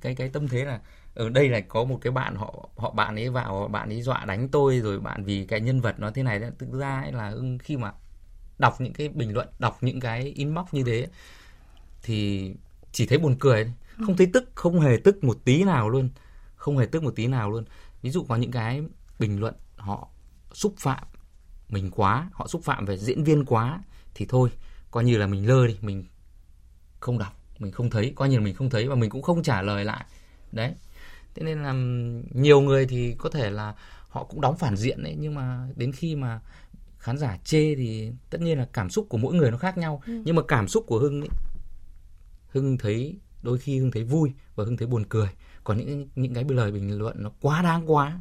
cái 0.00 0.14
cái 0.14 0.28
tâm 0.28 0.48
thế 0.48 0.64
là 0.64 0.80
ở 1.14 1.28
đây 1.28 1.48
là 1.48 1.60
có 1.60 1.84
một 1.84 1.98
cái 2.02 2.10
bạn 2.10 2.36
họ 2.36 2.68
họ 2.76 2.90
bạn 2.90 3.16
ấy 3.16 3.30
vào 3.30 3.68
bạn 3.68 3.88
ấy 3.88 4.02
dọa 4.02 4.24
đánh 4.24 4.48
tôi 4.48 4.80
rồi 4.80 5.00
bạn 5.00 5.24
vì 5.24 5.44
cái 5.46 5.60
nhân 5.60 5.80
vật 5.80 5.94
nó 5.98 6.10
thế 6.10 6.22
này 6.22 6.38
đó 6.38 6.48
thực 6.58 6.72
ra 6.72 7.00
ấy 7.00 7.12
là 7.12 7.30
hưng 7.30 7.58
khi 7.58 7.76
mà 7.76 7.92
đọc 8.58 8.80
những 8.80 8.92
cái 8.92 9.08
bình 9.08 9.34
luận 9.34 9.48
đọc 9.58 9.78
những 9.80 10.00
cái 10.00 10.22
inbox 10.22 10.66
như 10.72 10.84
thế 10.84 11.06
thì 12.02 12.50
chỉ 12.92 13.06
thấy 13.06 13.18
buồn 13.18 13.36
cười 13.40 13.72
không 13.98 14.16
thấy 14.16 14.30
tức 14.32 14.50
không 14.54 14.80
hề 14.80 14.96
tức 15.04 15.24
một 15.24 15.38
tí 15.44 15.64
nào 15.64 15.88
luôn. 15.88 16.10
Không 16.54 16.78
hề 16.78 16.86
tức 16.86 17.02
một 17.02 17.12
tí 17.16 17.26
nào 17.26 17.50
luôn. 17.50 17.64
Ví 18.02 18.10
dụ 18.10 18.24
có 18.28 18.36
những 18.36 18.50
cái 18.50 18.82
bình 19.18 19.40
luận 19.40 19.54
họ 19.76 20.08
xúc 20.52 20.74
phạm 20.78 21.06
mình 21.68 21.90
quá 21.90 22.30
họ 22.32 22.46
xúc 22.46 22.64
phạm 22.64 22.84
về 22.84 22.96
diễn 22.96 23.24
viên 23.24 23.44
quá 23.44 23.80
thì 24.14 24.26
thôi 24.28 24.50
coi 24.90 25.04
như 25.04 25.18
là 25.18 25.26
mình 25.26 25.48
lơ 25.48 25.66
đi 25.66 25.76
mình 25.80 26.04
không 27.00 27.18
đọc 27.18 27.42
mình 27.58 27.72
không 27.72 27.90
thấy 27.90 28.12
coi 28.16 28.28
như 28.28 28.36
là 28.38 28.44
mình 28.44 28.54
không 28.54 28.70
thấy 28.70 28.88
và 28.88 28.94
mình 28.94 29.10
cũng 29.10 29.22
không 29.22 29.42
trả 29.42 29.62
lời 29.62 29.84
lại. 29.84 30.04
Đấy. 30.52 30.74
Thế 31.34 31.42
nên 31.42 31.62
là 31.62 31.72
nhiều 32.30 32.60
người 32.60 32.86
thì 32.86 33.14
có 33.18 33.30
thể 33.30 33.50
là 33.50 33.74
họ 34.08 34.24
cũng 34.24 34.40
đóng 34.40 34.56
phản 34.56 34.76
diện 34.76 35.02
đấy 35.02 35.16
nhưng 35.18 35.34
mà 35.34 35.68
đến 35.76 35.92
khi 35.92 36.16
mà 36.16 36.40
khán 36.98 37.18
giả 37.18 37.38
chê 37.44 37.74
thì 37.74 38.12
tất 38.30 38.40
nhiên 38.40 38.58
là 38.58 38.68
cảm 38.72 38.90
xúc 38.90 39.06
của 39.08 39.18
mỗi 39.18 39.34
người 39.34 39.50
nó 39.50 39.58
khác 39.58 39.78
nhau. 39.78 40.02
Ừ. 40.06 40.22
nhưng 40.24 40.36
mà 40.36 40.42
cảm 40.48 40.68
xúc 40.68 40.84
của 40.86 40.98
hưng 40.98 41.20
ấy, 41.20 41.28
hưng 42.48 42.78
thấy 42.78 43.18
đôi 43.42 43.58
khi 43.58 43.78
hưng 43.78 43.90
thấy 43.90 44.04
vui 44.04 44.32
và 44.54 44.64
hưng 44.64 44.76
thấy 44.76 44.88
buồn 44.88 45.04
cười. 45.08 45.28
Còn 45.64 45.78
những 45.78 46.08
những 46.16 46.34
cái 46.34 46.44
lời 46.48 46.72
bình 46.72 46.98
luận 46.98 47.16
nó 47.18 47.30
quá 47.40 47.62
đáng 47.62 47.92
quá 47.92 48.20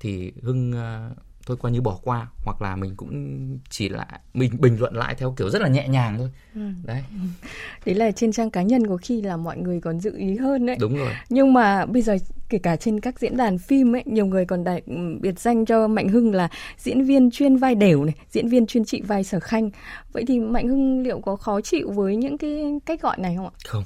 thì 0.00 0.32
hưng 0.42 0.72
uh, 0.72 1.16
thôi 1.48 1.56
coi 1.60 1.72
như 1.72 1.80
bỏ 1.80 1.98
qua. 2.02 2.26
Hoặc 2.44 2.62
là 2.62 2.76
mình 2.76 2.94
cũng 2.96 3.58
chỉ 3.70 3.88
là 3.88 4.06
mình 4.34 4.52
bình 4.60 4.80
luận 4.80 4.94
lại 4.94 5.14
theo 5.14 5.34
kiểu 5.38 5.50
rất 5.50 5.62
là 5.62 5.68
nhẹ 5.68 5.88
nhàng 5.88 6.18
thôi. 6.18 6.30
Ừ. 6.54 6.60
đấy. 6.84 7.04
Đấy 7.86 7.94
là 7.94 8.10
trên 8.10 8.32
trang 8.32 8.50
cá 8.50 8.62
nhân 8.62 8.86
có 8.86 8.96
khi 8.96 9.22
là 9.22 9.36
mọi 9.36 9.58
người 9.58 9.80
còn 9.80 10.00
dự 10.00 10.16
ý 10.16 10.36
hơn 10.36 10.66
đấy. 10.66 10.76
Đúng 10.80 10.96
rồi. 10.96 11.12
Nhưng 11.28 11.52
mà 11.52 11.86
bây 11.86 12.02
giờ 12.02 12.16
kể 12.48 12.58
cả 12.58 12.76
trên 12.76 13.00
các 13.00 13.20
diễn 13.20 13.36
đàn 13.36 13.58
phim 13.58 13.96
ấy 13.96 14.02
nhiều 14.06 14.26
người 14.26 14.44
còn 14.44 14.64
đại 14.64 14.82
ừ, 14.86 14.94
biệt 15.20 15.40
danh 15.40 15.64
cho 15.64 15.88
mạnh 15.88 16.08
hưng 16.08 16.34
là 16.34 16.48
diễn 16.78 17.04
viên 17.04 17.30
chuyên 17.30 17.56
vai 17.56 17.74
đều 17.74 18.04
này 18.04 18.14
diễn 18.30 18.48
viên 18.48 18.66
chuyên 18.66 18.84
trị 18.84 19.02
vai 19.02 19.24
sở 19.24 19.40
khanh. 19.40 19.70
Vậy 20.12 20.24
thì 20.28 20.38
mạnh 20.40 20.68
hưng 20.68 21.02
liệu 21.02 21.20
có 21.20 21.36
khó 21.36 21.60
chịu 21.60 21.90
với 21.90 22.16
những 22.16 22.38
cái 22.38 22.64
cách 22.86 23.02
gọi 23.02 23.16
này 23.18 23.36
không 23.36 23.46
ạ? 23.46 23.52
Không 23.66 23.84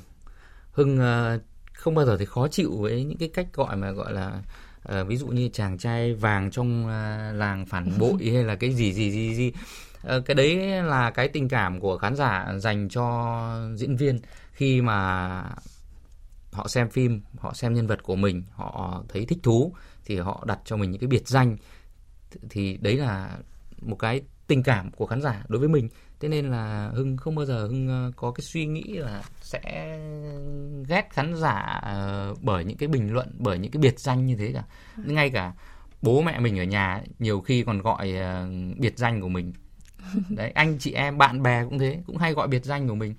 hưng 0.73 0.99
uh, 0.99 1.43
không 1.73 1.95
bao 1.95 2.07
giờ 2.07 2.17
thấy 2.17 2.27
khó 2.27 2.49
chịu 2.49 2.77
với 2.79 3.05
những 3.05 3.19
cái 3.19 3.31
cách 3.35 3.47
gọi 3.53 3.77
mà 3.77 3.91
gọi 3.91 4.13
là 4.13 4.43
uh, 4.89 5.07
ví 5.09 5.17
dụ 5.17 5.27
như 5.27 5.49
chàng 5.53 5.79
trai 5.79 6.15
vàng 6.15 6.51
trong 6.51 6.85
uh, 6.85 7.37
làng 7.37 7.67
phản 7.67 7.93
bội 7.99 8.31
hay 8.33 8.45
là 8.45 8.57
cái 8.57 8.73
gì 8.73 8.93
gì 8.93 9.11
gì 9.11 9.35
gì. 9.35 9.53
Uh, 10.17 10.25
cái 10.27 10.35
đấy 10.35 10.57
là 10.83 11.11
cái 11.11 11.29
tình 11.29 11.49
cảm 11.49 11.81
của 11.81 11.99
khán 11.99 12.17
giả 12.17 12.55
dành 12.59 12.89
cho 12.89 13.71
diễn 13.77 13.97
viên 13.97 14.19
khi 14.53 14.81
mà 14.81 15.43
họ 16.53 16.69
xem 16.69 16.91
phim 16.91 17.21
họ 17.39 17.55
xem 17.55 17.75
nhân 17.75 17.87
vật 17.87 18.03
của 18.03 18.17
mình 18.17 18.43
họ 18.53 19.03
thấy 19.09 19.27
thích 19.27 19.39
thú 19.43 19.75
thì 20.05 20.19
họ 20.19 20.45
đặt 20.47 20.59
cho 20.65 20.77
mình 20.77 20.91
những 20.91 21.01
cái 21.01 21.09
biệt 21.09 21.29
danh. 21.29 21.57
Thì 22.51 22.77
đấy 22.81 22.97
là 22.97 23.37
một 23.81 23.97
cái 23.97 24.23
tình 24.47 24.63
cảm 24.63 24.91
của 24.91 25.07
khán 25.07 25.23
giả 25.23 25.45
đối 25.49 25.61
với 25.61 25.69
mình 25.69 25.89
thế 26.23 26.29
nên 26.29 26.51
là 26.51 26.91
hưng 26.95 27.17
không 27.17 27.35
bao 27.35 27.47
giờ 27.47 27.67
hưng 27.67 27.89
ờ, 27.89 28.13
có 28.17 28.31
cái 28.31 28.43
suy 28.43 28.67
nghĩ 28.67 28.83
là 28.83 29.23
sẽ 29.41 29.99
ghét 30.89 31.09
khán 31.11 31.37
giả 31.37 31.81
ờ, 31.83 32.35
bởi 32.41 32.65
những 32.65 32.77
cái 32.77 32.89
bình 32.89 33.13
luận 33.13 33.35
bởi 33.39 33.59
những 33.59 33.71
cái 33.71 33.81
biệt 33.81 34.01
danh 34.01 34.27
như 34.27 34.37
thế 34.37 34.53
cả 34.55 34.63
ừ. 34.97 35.03
ngay 35.07 35.31
cả 35.31 35.53
bố 36.03 36.23
mẹ 36.23 36.41
mình 36.41 36.59
ở 36.59 36.65
nhà 36.65 37.03
nhiều 37.19 37.41
khi 37.41 37.63
còn 37.63 37.83
gọi 37.83 38.13
ờ, 38.13 38.49
biệt 38.79 38.99
danh 38.99 39.21
của 39.21 39.29
mình 39.29 39.53
đấy 40.29 40.51
anh 40.51 40.79
chị 40.79 40.93
em 40.93 41.19
bạn 41.19 41.43
bè 41.43 41.65
cũng 41.65 41.79
thế 41.79 41.99
cũng 42.07 42.17
hay 42.17 42.33
gọi 42.33 42.49
biệt 42.49 42.65
danh 42.65 42.89
của 42.89 42.95
mình 42.95 43.15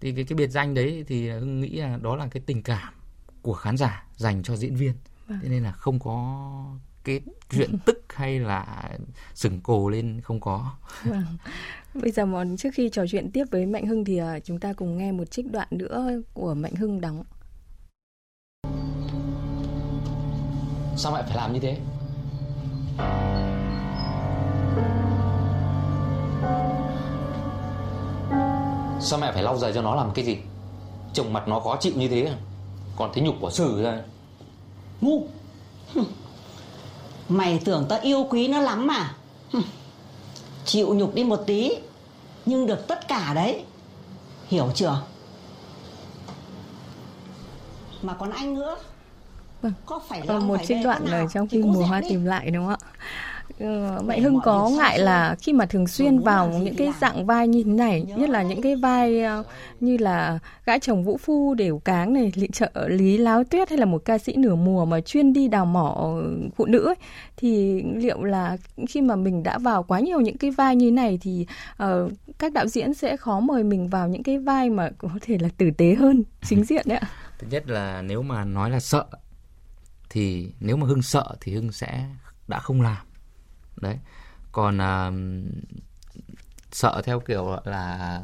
thì 0.00 0.12
cái 0.12 0.24
cái 0.24 0.36
biệt 0.36 0.50
danh 0.50 0.74
đấy 0.74 1.04
thì 1.08 1.28
hưng 1.28 1.60
nghĩ 1.60 1.76
là 1.76 1.98
đó 2.02 2.16
là 2.16 2.28
cái 2.30 2.42
tình 2.46 2.62
cảm 2.62 2.94
của 3.42 3.54
khán 3.54 3.76
giả 3.76 4.04
dành 4.16 4.42
cho 4.42 4.56
diễn 4.56 4.76
viên 4.76 4.92
vâng. 5.26 5.38
thế 5.42 5.48
nên 5.48 5.62
là 5.62 5.72
không 5.72 5.98
có 5.98 6.44
cái 7.06 7.20
chuyện 7.50 7.78
tức 7.84 8.04
hay 8.08 8.38
là 8.38 8.90
sừng 9.34 9.60
cồ 9.60 9.88
lên 9.88 10.20
không 10.20 10.40
có. 10.40 10.72
Vâng. 11.04 11.36
Bây 12.02 12.10
giờ 12.12 12.26
mà 12.26 12.44
trước 12.58 12.68
khi 12.72 12.88
trò 12.92 13.04
chuyện 13.10 13.30
tiếp 13.32 13.44
với 13.50 13.66
Mạnh 13.66 13.86
Hưng 13.86 14.04
thì 14.04 14.18
à, 14.18 14.40
chúng 14.44 14.60
ta 14.60 14.72
cùng 14.72 14.98
nghe 14.98 15.12
một 15.12 15.30
trích 15.30 15.52
đoạn 15.52 15.68
nữa 15.70 16.08
của 16.34 16.54
Mạnh 16.54 16.74
Hưng 16.74 17.00
đóng. 17.00 17.24
Sao 20.96 21.12
mẹ 21.12 21.22
phải 21.26 21.36
làm 21.36 21.52
như 21.52 21.60
thế? 21.60 21.78
Sao 29.00 29.18
mẹ 29.20 29.32
phải 29.32 29.42
lau 29.42 29.58
giày 29.58 29.72
cho 29.72 29.82
nó 29.82 29.94
làm 29.94 30.10
cái 30.14 30.24
gì? 30.24 30.36
Trông 31.12 31.32
mặt 31.32 31.48
nó 31.48 31.60
khó 31.60 31.76
chịu 31.80 31.92
như 31.96 32.08
thế 32.08 32.24
à? 32.24 32.36
Còn 32.96 33.10
thấy 33.14 33.22
nhục 33.22 33.34
của 33.40 33.50
sử 33.50 33.82
ra. 33.82 34.02
Ngu. 35.00 35.26
Mày 37.28 37.60
tưởng 37.64 37.86
tao 37.88 37.98
yêu 38.02 38.26
quý 38.30 38.48
nó 38.48 38.60
lắm 38.60 38.86
mà 38.86 39.14
Chịu 40.66 40.94
nhục 40.94 41.14
đi 41.14 41.24
một 41.24 41.42
tí 41.46 41.72
Nhưng 42.46 42.66
được 42.66 42.88
tất 42.88 43.08
cả 43.08 43.34
đấy. 43.34 43.64
Hiểu 44.48 44.70
chưa? 44.74 45.02
Mà 48.02 48.14
còn 48.14 48.30
anh 48.30 48.54
nữa. 48.54 48.76
Vâng. 49.62 49.72
Có 49.86 50.00
phải 50.08 50.22
lòng 50.26 50.48
một 50.48 50.56
trích 50.66 50.78
đoạn 50.84 51.06
ở 51.06 51.26
trong 51.34 51.48
phim 51.48 51.72
Mùa 51.72 51.82
Hoa 51.82 52.02
tìm 52.08 52.24
lại 52.24 52.50
đúng 52.50 52.66
không 52.66 52.76
ạ? 52.80 52.86
Ờ, 53.60 54.02
Mạnh 54.06 54.16
Để 54.16 54.22
Hưng 54.22 54.40
có 54.44 54.70
ngại 54.78 54.98
là 54.98 55.36
khi 55.40 55.52
mà 55.52 55.66
thường 55.66 55.86
xuyên 55.86 56.18
vào 56.18 56.48
những 56.48 56.74
cái 56.74 56.92
dạng 57.00 57.26
vai 57.26 57.48
như 57.48 57.62
thế 57.62 57.70
này, 57.70 58.02
nhất 58.16 58.30
là 58.30 58.42
những 58.42 58.62
cái 58.62 58.76
vai 58.76 59.22
ờ, 59.22 59.42
như 59.80 59.96
là 59.96 60.38
gã 60.64 60.78
chồng 60.78 61.04
vũ 61.04 61.16
phu 61.16 61.54
đều 61.54 61.78
cáng 61.78 62.12
này, 62.14 62.32
lý 62.34 62.48
trợ 62.52 62.70
lý 62.86 63.18
láo 63.18 63.44
tuyết 63.44 63.68
hay 63.68 63.78
là 63.78 63.84
một 63.84 64.04
ca 64.04 64.18
sĩ 64.18 64.36
nửa 64.36 64.54
mùa 64.54 64.84
mà 64.84 65.00
chuyên 65.00 65.32
đi 65.32 65.48
đào 65.48 65.66
mỏ 65.66 66.14
phụ 66.56 66.66
nữ 66.66 66.86
ấy, 66.86 66.94
thì 67.36 67.82
liệu 67.82 68.24
là 68.24 68.56
khi 68.88 69.00
mà 69.00 69.16
mình 69.16 69.42
đã 69.42 69.58
vào 69.58 69.82
quá 69.82 70.00
nhiều 70.00 70.20
những 70.20 70.38
cái 70.38 70.50
vai 70.50 70.76
như 70.76 70.86
thế 70.86 70.90
này 70.90 71.18
thì 71.22 71.46
ờ, 71.76 72.08
các 72.38 72.52
đạo 72.52 72.66
diễn 72.66 72.94
sẽ 72.94 73.16
khó 73.16 73.40
mời 73.40 73.64
mình 73.64 73.88
vào 73.88 74.08
những 74.08 74.22
cái 74.22 74.38
vai 74.38 74.70
mà 74.70 74.90
có 74.98 75.08
thể 75.20 75.38
là 75.40 75.48
tử 75.56 75.70
tế 75.70 75.94
hơn 75.94 76.22
chính 76.42 76.64
diện 76.68 76.82
đấy 76.88 76.98
ạ. 76.98 77.08
thứ 77.38 77.46
nhất 77.50 77.68
là 77.68 78.02
nếu 78.02 78.22
mà 78.22 78.44
nói 78.44 78.70
là 78.70 78.80
sợ 78.80 79.04
thì 80.10 80.52
nếu 80.60 80.76
mà 80.76 80.86
hưng 80.86 81.02
sợ 81.02 81.34
thì 81.40 81.54
hưng 81.54 81.72
sẽ 81.72 82.04
đã 82.48 82.58
không 82.58 82.82
làm 82.82 83.05
đấy 83.80 83.98
còn 84.52 84.78
à, 84.80 85.10
sợ 86.72 87.02
theo 87.04 87.20
kiểu 87.20 87.56
là 87.64 88.22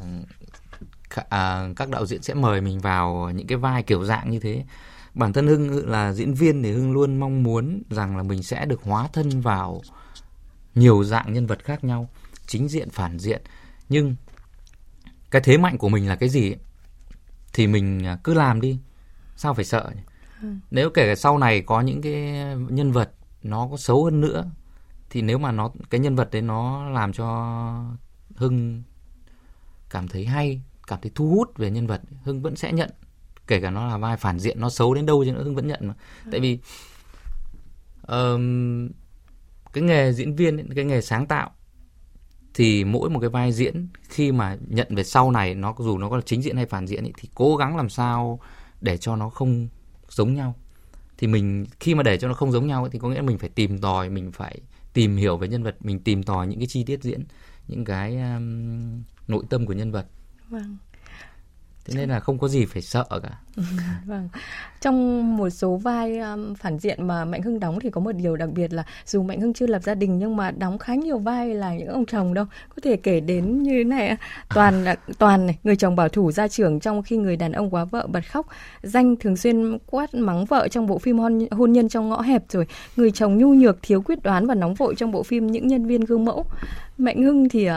à, 1.29 1.67
các 1.75 1.89
đạo 1.89 2.05
diễn 2.05 2.21
sẽ 2.21 2.33
mời 2.33 2.61
mình 2.61 2.79
vào 2.79 3.31
những 3.35 3.47
cái 3.47 3.57
vai 3.57 3.83
kiểu 3.83 4.05
dạng 4.05 4.29
như 4.29 4.39
thế 4.39 4.65
bản 5.13 5.33
thân 5.33 5.47
hưng 5.47 5.89
là 5.89 6.13
diễn 6.13 6.33
viên 6.33 6.63
thì 6.63 6.71
hưng 6.71 6.91
luôn 6.91 7.19
mong 7.19 7.43
muốn 7.43 7.83
rằng 7.89 8.17
là 8.17 8.23
mình 8.23 8.43
sẽ 8.43 8.65
được 8.65 8.83
hóa 8.83 9.07
thân 9.13 9.41
vào 9.41 9.81
nhiều 10.75 11.03
dạng 11.03 11.33
nhân 11.33 11.47
vật 11.47 11.63
khác 11.63 11.83
nhau 11.83 12.09
chính 12.47 12.69
diện 12.69 12.89
phản 12.89 13.19
diện 13.19 13.41
nhưng 13.89 14.15
cái 15.31 15.41
thế 15.45 15.57
mạnh 15.57 15.77
của 15.77 15.89
mình 15.89 16.07
là 16.07 16.15
cái 16.15 16.29
gì 16.29 16.51
ấy? 16.51 16.59
thì 17.53 17.67
mình 17.67 18.05
à, 18.05 18.17
cứ 18.23 18.33
làm 18.33 18.61
đi 18.61 18.79
sao 19.35 19.53
phải 19.53 19.65
sợ 19.65 19.91
nhỉ? 19.95 20.01
nếu 20.71 20.89
kể 20.89 21.07
cả 21.07 21.15
sau 21.15 21.37
này 21.37 21.61
có 21.61 21.81
những 21.81 22.01
cái 22.01 22.13
nhân 22.69 22.91
vật 22.91 23.11
nó 23.43 23.67
có 23.71 23.77
xấu 23.77 24.03
hơn 24.03 24.21
nữa 24.21 24.45
thì 25.13 25.21
nếu 25.21 25.37
mà 25.37 25.51
nó 25.51 25.71
cái 25.89 25.99
nhân 25.99 26.15
vật 26.15 26.29
đấy 26.31 26.41
nó 26.41 26.89
làm 26.89 27.13
cho 27.13 27.25
hưng 28.35 28.83
cảm 29.89 30.07
thấy 30.07 30.25
hay 30.25 30.61
cảm 30.87 30.99
thấy 31.01 31.11
thu 31.15 31.29
hút 31.29 31.57
về 31.57 31.71
nhân 31.71 31.87
vật 31.87 32.01
hưng 32.23 32.41
vẫn 32.41 32.55
sẽ 32.55 32.71
nhận. 32.71 32.89
Kể 33.47 33.59
cả 33.59 33.69
nó 33.69 33.87
là 33.87 33.97
vai 33.97 34.17
phản 34.17 34.39
diện 34.39 34.59
nó 34.59 34.69
xấu 34.69 34.93
đến 34.93 35.05
đâu 35.05 35.25
chứ 35.25 35.31
nữa 35.31 35.43
hưng 35.43 35.55
vẫn 35.55 35.67
nhận 35.67 35.87
mà. 35.87 35.93
Tại 36.31 36.39
vì 36.39 36.59
ờm, 38.01 38.89
cái 39.73 39.83
nghề 39.83 40.13
diễn 40.13 40.35
viên 40.35 40.73
cái 40.75 40.85
nghề 40.85 41.01
sáng 41.01 41.25
tạo 41.25 41.51
thì 42.53 42.83
mỗi 42.83 43.09
một 43.09 43.19
cái 43.19 43.29
vai 43.29 43.51
diễn 43.51 43.87
khi 44.09 44.31
mà 44.31 44.57
nhận 44.67 44.95
về 44.95 45.03
sau 45.03 45.31
này 45.31 45.55
nó 45.55 45.75
dù 45.79 45.97
nó 45.97 46.09
có 46.09 46.15
là 46.15 46.21
chính 46.25 46.41
diện 46.41 46.55
hay 46.55 46.65
phản 46.65 46.87
diện 46.87 47.05
ấy, 47.05 47.13
thì 47.17 47.29
cố 47.35 47.55
gắng 47.55 47.77
làm 47.77 47.89
sao 47.89 48.39
để 48.81 48.97
cho 48.97 49.15
nó 49.15 49.29
không 49.29 49.67
giống 50.09 50.33
nhau. 50.33 50.55
Thì 51.17 51.27
mình 51.27 51.65
khi 51.79 51.95
mà 51.95 52.03
để 52.03 52.17
cho 52.17 52.27
nó 52.27 52.33
không 52.33 52.51
giống 52.51 52.67
nhau 52.67 52.83
ấy, 52.83 52.89
thì 52.89 52.99
có 52.99 53.09
nghĩa 53.09 53.15
là 53.15 53.21
mình 53.21 53.37
phải 53.37 53.49
tìm 53.49 53.79
tòi 53.79 54.09
mình 54.09 54.31
phải 54.31 54.59
tìm 54.93 55.17
hiểu 55.17 55.37
về 55.37 55.47
nhân 55.47 55.63
vật 55.63 55.75
mình 55.79 55.99
tìm 55.99 56.23
tòi 56.23 56.47
những 56.47 56.59
cái 56.59 56.67
chi 56.67 56.83
tiết 56.83 57.03
diễn 57.03 57.23
những 57.67 57.85
cái 57.85 58.17
um, 58.17 59.03
nội 59.27 59.43
tâm 59.49 59.65
của 59.65 59.73
nhân 59.73 59.91
vật 59.91 60.05
Vâng. 60.49 60.77
thế 61.85 61.93
nên 61.95 62.09
là 62.09 62.19
không 62.19 62.39
có 62.39 62.47
gì 62.47 62.65
phải 62.65 62.81
sợ 62.81 63.05
cả 63.23 63.41
Vâng. 64.05 64.29
Trong 64.81 65.37
một 65.37 65.49
số 65.49 65.75
vai 65.75 66.19
um, 66.19 66.53
phản 66.53 66.79
diện 66.79 67.07
mà 67.07 67.25
Mạnh 67.25 67.41
Hưng 67.41 67.59
đóng 67.59 67.79
thì 67.79 67.89
có 67.89 68.01
một 68.01 68.11
điều 68.11 68.35
đặc 68.35 68.49
biệt 68.49 68.73
là 68.73 68.83
dù 69.05 69.23
Mạnh 69.23 69.41
Hưng 69.41 69.53
chưa 69.53 69.67
lập 69.67 69.83
gia 69.83 69.95
đình 69.95 70.19
nhưng 70.19 70.35
mà 70.35 70.51
đóng 70.51 70.77
khá 70.77 70.95
nhiều 70.95 71.17
vai 71.17 71.55
là 71.55 71.73
những 71.73 71.87
ông 71.87 72.05
chồng 72.05 72.33
đâu. 72.33 72.45
Có 72.69 72.75
thể 72.83 72.95
kể 72.95 73.19
đến 73.19 73.63
như 73.63 73.71
thế 73.71 73.83
này. 73.83 74.17
Toàn 74.55 74.85
toàn 75.17 75.45
này, 75.45 75.57
người 75.63 75.75
chồng 75.75 75.95
bảo 75.95 76.09
thủ 76.09 76.31
ra 76.31 76.47
trưởng 76.47 76.79
trong 76.79 77.03
khi 77.03 77.17
người 77.17 77.35
đàn 77.35 77.51
ông 77.51 77.69
quá 77.69 77.85
vợ 77.85 78.07
bật 78.07 78.31
khóc. 78.31 78.47
Danh 78.83 79.15
thường 79.15 79.37
xuyên 79.37 79.77
quát 79.85 80.13
mắng 80.13 80.45
vợ 80.45 80.67
trong 80.67 80.87
bộ 80.87 80.97
phim 80.97 81.19
hôn, 81.19 81.47
hôn 81.51 81.73
nhân 81.73 81.89
trong 81.89 82.09
ngõ 82.09 82.21
hẹp 82.21 82.43
rồi. 82.49 82.67
Người 82.95 83.11
chồng 83.11 83.37
nhu 83.37 83.53
nhược, 83.53 83.77
thiếu 83.81 84.01
quyết 84.01 84.23
đoán 84.23 84.47
và 84.47 84.55
nóng 84.55 84.73
vội 84.73 84.95
trong 84.97 85.11
bộ 85.11 85.23
phim 85.23 85.47
những 85.47 85.67
nhân 85.67 85.85
viên 85.85 86.01
gương 86.01 86.25
mẫu. 86.25 86.45
Mạnh 86.97 87.23
Hưng 87.23 87.49
thì 87.49 87.69
uh, 87.69 87.75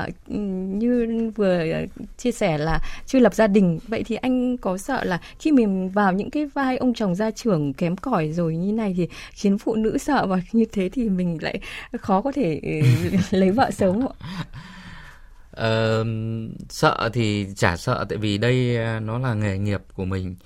như 0.78 1.30
vừa 1.36 1.58
ờ, 1.72 1.86
chia 2.18 2.32
sẻ 2.32 2.58
là 2.58 2.80
chưa 3.06 3.18
lập 3.18 3.34
gia 3.34 3.46
đình 3.46 3.78
vậy 3.88 4.02
thì 4.06 4.16
anh 4.16 4.56
có 4.56 4.78
sợ 4.78 5.04
là 5.04 5.20
khi 5.38 5.52
mình 5.52 5.65
vào 5.94 6.12
những 6.12 6.30
cái 6.30 6.46
vai 6.46 6.76
ông 6.76 6.94
chồng 6.94 7.14
gia 7.14 7.30
trưởng 7.30 7.72
kém 7.72 7.96
cỏi 7.96 8.32
rồi 8.32 8.56
như 8.56 8.72
này 8.72 8.94
thì 8.96 9.08
khiến 9.32 9.58
phụ 9.58 9.74
nữ 9.74 9.98
sợ 9.98 10.26
và 10.26 10.40
như 10.52 10.64
thế 10.72 10.88
thì 10.88 11.08
mình 11.08 11.38
lại 11.42 11.60
khó 12.00 12.20
có 12.20 12.32
thể 12.32 12.60
ừ, 12.62 13.10
lấy 13.38 13.50
vợ 13.50 13.70
sớm 13.70 14.00
ạ? 14.00 14.14
Ờ, 15.50 16.04
sợ 16.68 17.10
thì 17.12 17.46
chả 17.56 17.76
sợ 17.76 18.04
tại 18.08 18.18
vì 18.18 18.38
đây 18.38 18.76
ờ, 18.76 19.00
nó 19.00 19.18
là 19.18 19.34
nghề 19.34 19.58
nghiệp 19.58 19.82
của 19.94 20.04
mình 20.04 20.36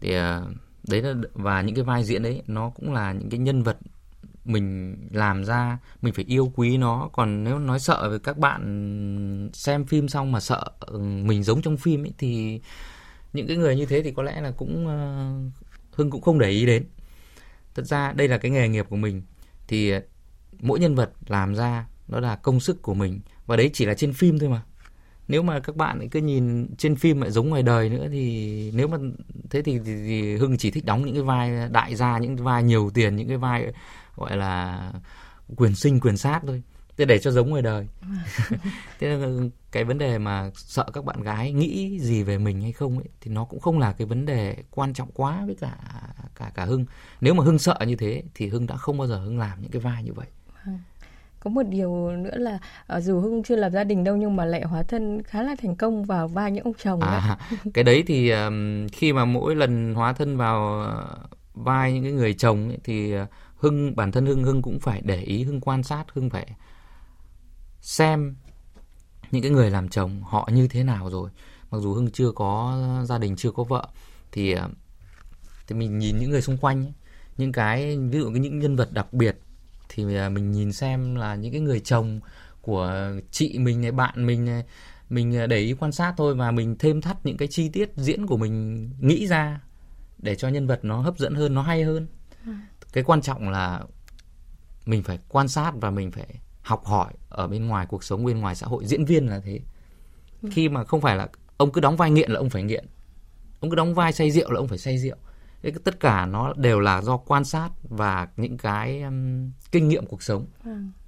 thì 0.00 0.14
ờ, 0.14 0.42
đấy 0.88 1.02
là 1.02 1.14
và 1.32 1.62
những 1.62 1.74
cái 1.74 1.84
vai 1.84 2.04
diễn 2.04 2.22
đấy 2.22 2.42
nó 2.46 2.70
cũng 2.70 2.92
là 2.92 3.12
những 3.12 3.30
cái 3.30 3.38
nhân 3.38 3.62
vật 3.62 3.76
mình 4.44 4.96
làm 5.10 5.44
ra 5.44 5.78
mình 6.02 6.14
phải 6.14 6.24
yêu 6.28 6.52
quý 6.56 6.76
nó 6.76 7.08
còn 7.12 7.44
nếu 7.44 7.58
nói 7.58 7.80
sợ 7.80 8.08
với 8.10 8.18
các 8.18 8.38
bạn 8.38 9.50
xem 9.52 9.84
phim 9.84 10.08
xong 10.08 10.32
mà 10.32 10.40
sợ 10.40 10.64
ừ, 10.80 10.98
mình 10.98 11.42
giống 11.42 11.62
trong 11.62 11.76
phim 11.76 12.04
ấy 12.04 12.12
thì 12.18 12.60
những 13.32 13.46
cái 13.46 13.56
người 13.56 13.76
như 13.76 13.86
thế 13.86 14.02
thì 14.02 14.12
có 14.12 14.22
lẽ 14.22 14.40
là 14.40 14.50
cũng 14.50 14.86
ờ, 14.86 15.30
hưng 15.92 16.10
cũng 16.10 16.22
không 16.22 16.38
để 16.38 16.50
ý 16.50 16.66
đến. 16.66 16.84
Thật 17.74 17.86
ra 17.86 18.12
đây 18.12 18.28
là 18.28 18.38
cái 18.38 18.50
nghề 18.50 18.68
nghiệp 18.68 18.86
của 18.88 18.96
mình. 18.96 19.22
Thì 19.68 19.90
ờ, 19.90 20.00
mỗi 20.60 20.80
nhân 20.80 20.94
vật 20.94 21.10
làm 21.26 21.54
ra 21.54 21.86
nó 22.08 22.20
là 22.20 22.36
công 22.36 22.60
sức 22.60 22.82
của 22.82 22.94
mình. 22.94 23.20
Và 23.46 23.56
đấy 23.56 23.70
chỉ 23.72 23.86
là 23.86 23.94
trên 23.94 24.12
phim 24.12 24.38
thôi 24.38 24.48
mà. 24.48 24.62
Nếu 25.28 25.42
mà 25.42 25.60
các 25.60 25.76
bạn 25.76 26.08
cứ 26.08 26.20
nhìn 26.20 26.76
trên 26.76 26.96
phim 26.96 27.20
lại 27.20 27.30
giống 27.30 27.48
ngoài 27.48 27.62
đời 27.62 27.88
nữa 27.88 28.06
thì 28.12 28.70
nếu 28.74 28.88
mà 28.88 28.98
thế 29.50 29.62
thì, 29.62 29.78
thì, 29.78 29.94
thì 30.06 30.36
hưng 30.36 30.58
chỉ 30.58 30.70
thích 30.70 30.84
đóng 30.84 31.04
những 31.04 31.14
cái 31.14 31.22
vai 31.22 31.68
đại 31.70 31.96
gia 31.96 32.18
những 32.18 32.36
cái 32.36 32.44
vai 32.44 32.62
nhiều 32.62 32.90
tiền 32.94 33.16
những 33.16 33.28
cái 33.28 33.36
vai 33.36 33.72
gọi 34.16 34.36
là 34.36 34.92
quyền 35.56 35.74
sinh 35.74 36.00
quyền 36.00 36.16
sát 36.16 36.40
thôi 36.46 36.62
thế 37.00 37.06
để 37.06 37.18
cho 37.18 37.30
giống 37.30 37.50
ngoài 37.50 37.62
đời. 37.62 37.86
Thế 38.98 39.08
là 39.08 39.28
cái 39.72 39.84
vấn 39.84 39.98
đề 39.98 40.18
mà 40.18 40.50
sợ 40.54 40.86
các 40.92 41.04
bạn 41.04 41.22
gái 41.22 41.52
nghĩ 41.52 41.98
gì 42.00 42.22
về 42.22 42.38
mình 42.38 42.60
hay 42.60 42.72
không 42.72 42.98
ấy 42.98 43.08
thì 43.20 43.30
nó 43.30 43.44
cũng 43.44 43.60
không 43.60 43.78
là 43.78 43.92
cái 43.92 44.06
vấn 44.06 44.26
đề 44.26 44.56
quan 44.70 44.94
trọng 44.94 45.08
quá 45.14 45.42
với 45.46 45.54
cả 45.54 45.76
cả 46.34 46.50
cả 46.54 46.64
hưng. 46.64 46.84
Nếu 47.20 47.34
mà 47.34 47.44
hưng 47.44 47.58
sợ 47.58 47.78
như 47.86 47.96
thế 47.96 48.22
thì 48.34 48.48
hưng 48.48 48.66
đã 48.66 48.76
không 48.76 48.98
bao 48.98 49.06
giờ 49.06 49.16
hưng 49.16 49.38
làm 49.38 49.62
những 49.62 49.70
cái 49.70 49.80
vai 49.80 50.02
như 50.02 50.12
vậy. 50.12 50.26
Có 51.40 51.50
một 51.50 51.62
điều 51.62 52.10
nữa 52.10 52.36
là 52.36 52.58
ờ, 52.86 53.00
dù 53.00 53.20
Hưng 53.20 53.42
chưa 53.42 53.56
lập 53.56 53.70
gia 53.70 53.84
đình 53.84 54.04
đâu 54.04 54.16
nhưng 54.16 54.36
mà 54.36 54.44
lại 54.44 54.62
hóa 54.62 54.82
thân 54.82 55.22
khá 55.22 55.42
là 55.42 55.56
thành 55.62 55.76
công 55.76 56.04
vào 56.04 56.28
vai 56.28 56.50
những 56.50 56.64
ông 56.64 56.74
chồng. 56.74 57.00
À, 57.00 57.38
cái 57.74 57.84
đấy 57.84 58.04
thì 58.06 58.30
um, 58.30 58.88
khi 58.88 59.12
mà 59.12 59.24
mỗi 59.24 59.54
lần 59.54 59.94
hóa 59.94 60.12
thân 60.12 60.36
vào 60.36 60.86
vai 61.54 61.92
những 61.92 62.02
cái 62.02 62.12
người 62.12 62.34
chồng 62.34 62.68
ấy, 62.68 62.78
thì 62.84 63.20
uh, 63.22 63.28
Hưng 63.56 63.96
bản 63.96 64.12
thân 64.12 64.26
Hưng 64.26 64.44
Hưng 64.44 64.62
cũng 64.62 64.80
phải 64.80 65.00
để 65.04 65.20
ý 65.20 65.44
Hưng 65.44 65.60
quan 65.60 65.82
sát 65.82 66.04
Hưng 66.12 66.30
phải 66.30 66.46
xem 67.80 68.36
những 69.30 69.42
cái 69.42 69.50
người 69.50 69.70
làm 69.70 69.88
chồng 69.88 70.22
họ 70.22 70.48
như 70.52 70.68
thế 70.68 70.84
nào 70.84 71.10
rồi. 71.10 71.30
Mặc 71.70 71.78
dù 71.78 71.94
Hưng 71.94 72.10
chưa 72.10 72.32
có 72.32 72.82
gia 73.08 73.18
đình 73.18 73.36
chưa 73.36 73.50
có 73.50 73.64
vợ 73.64 73.88
thì 74.32 74.54
uh, 74.54 74.60
thì 75.66 75.74
mình 75.74 75.98
nhìn 75.98 76.18
những 76.18 76.30
người 76.30 76.42
xung 76.42 76.58
quanh 76.58 76.84
ấy, 76.84 76.92
những 77.36 77.52
cái 77.52 77.98
ví 77.98 78.18
dụ 78.18 78.30
những 78.30 78.58
nhân 78.58 78.76
vật 78.76 78.92
đặc 78.92 79.12
biệt 79.12 79.40
thì 79.88 80.04
uh, 80.04 80.32
mình 80.32 80.52
nhìn 80.52 80.72
xem 80.72 81.14
là 81.14 81.34
những 81.34 81.52
cái 81.52 81.60
người 81.60 81.80
chồng 81.80 82.20
của 82.60 83.10
chị 83.30 83.58
mình 83.58 83.80
này 83.80 83.92
bạn 83.92 84.26
mình 84.26 84.44
này 84.44 84.64
mình 85.10 85.48
để 85.48 85.58
ý 85.58 85.72
quan 85.72 85.92
sát 85.92 86.14
thôi 86.16 86.34
và 86.34 86.50
mình 86.50 86.76
thêm 86.78 87.00
thắt 87.00 87.26
những 87.26 87.36
cái 87.36 87.48
chi 87.48 87.68
tiết 87.68 87.92
diễn 87.96 88.26
của 88.26 88.36
mình 88.36 88.90
nghĩ 89.00 89.26
ra 89.26 89.60
để 90.18 90.34
cho 90.34 90.48
nhân 90.48 90.66
vật 90.66 90.80
nó 90.82 91.00
hấp 91.00 91.18
dẫn 91.18 91.34
hơn 91.34 91.54
nó 91.54 91.62
hay 91.62 91.82
hơn. 91.82 92.06
Cái 92.92 93.04
quan 93.04 93.22
trọng 93.22 93.50
là 93.50 93.82
mình 94.86 95.02
phải 95.02 95.18
quan 95.28 95.48
sát 95.48 95.72
và 95.74 95.90
mình 95.90 96.10
phải 96.10 96.40
học 96.62 96.84
hỏi 96.84 97.12
ở 97.28 97.48
bên 97.48 97.66
ngoài 97.66 97.86
cuộc 97.86 98.04
sống 98.04 98.24
bên 98.24 98.40
ngoài 98.40 98.54
xã 98.54 98.66
hội 98.66 98.86
diễn 98.86 99.04
viên 99.04 99.26
là 99.26 99.40
thế. 99.44 99.60
Khi 100.50 100.68
mà 100.68 100.84
không 100.84 101.00
phải 101.00 101.16
là 101.16 101.28
ông 101.56 101.72
cứ 101.72 101.80
đóng 101.80 101.96
vai 101.96 102.10
nghiện 102.10 102.30
là 102.30 102.38
ông 102.38 102.50
phải 102.50 102.62
nghiện. 102.62 102.84
Ông 103.60 103.70
cứ 103.70 103.76
đóng 103.76 103.94
vai 103.94 104.12
say 104.12 104.30
rượu 104.30 104.50
là 104.50 104.58
ông 104.58 104.68
phải 104.68 104.78
say 104.78 104.98
rượu. 104.98 105.16
Thế 105.62 105.72
tất 105.84 106.00
cả 106.00 106.26
nó 106.26 106.52
đều 106.56 106.80
là 106.80 107.02
do 107.02 107.16
quan 107.16 107.44
sát 107.44 107.70
và 107.82 108.28
những 108.36 108.58
cái 108.58 109.02
um, 109.02 109.50
kinh 109.72 109.88
nghiệm 109.88 110.06
cuộc 110.06 110.22
sống. 110.22 110.46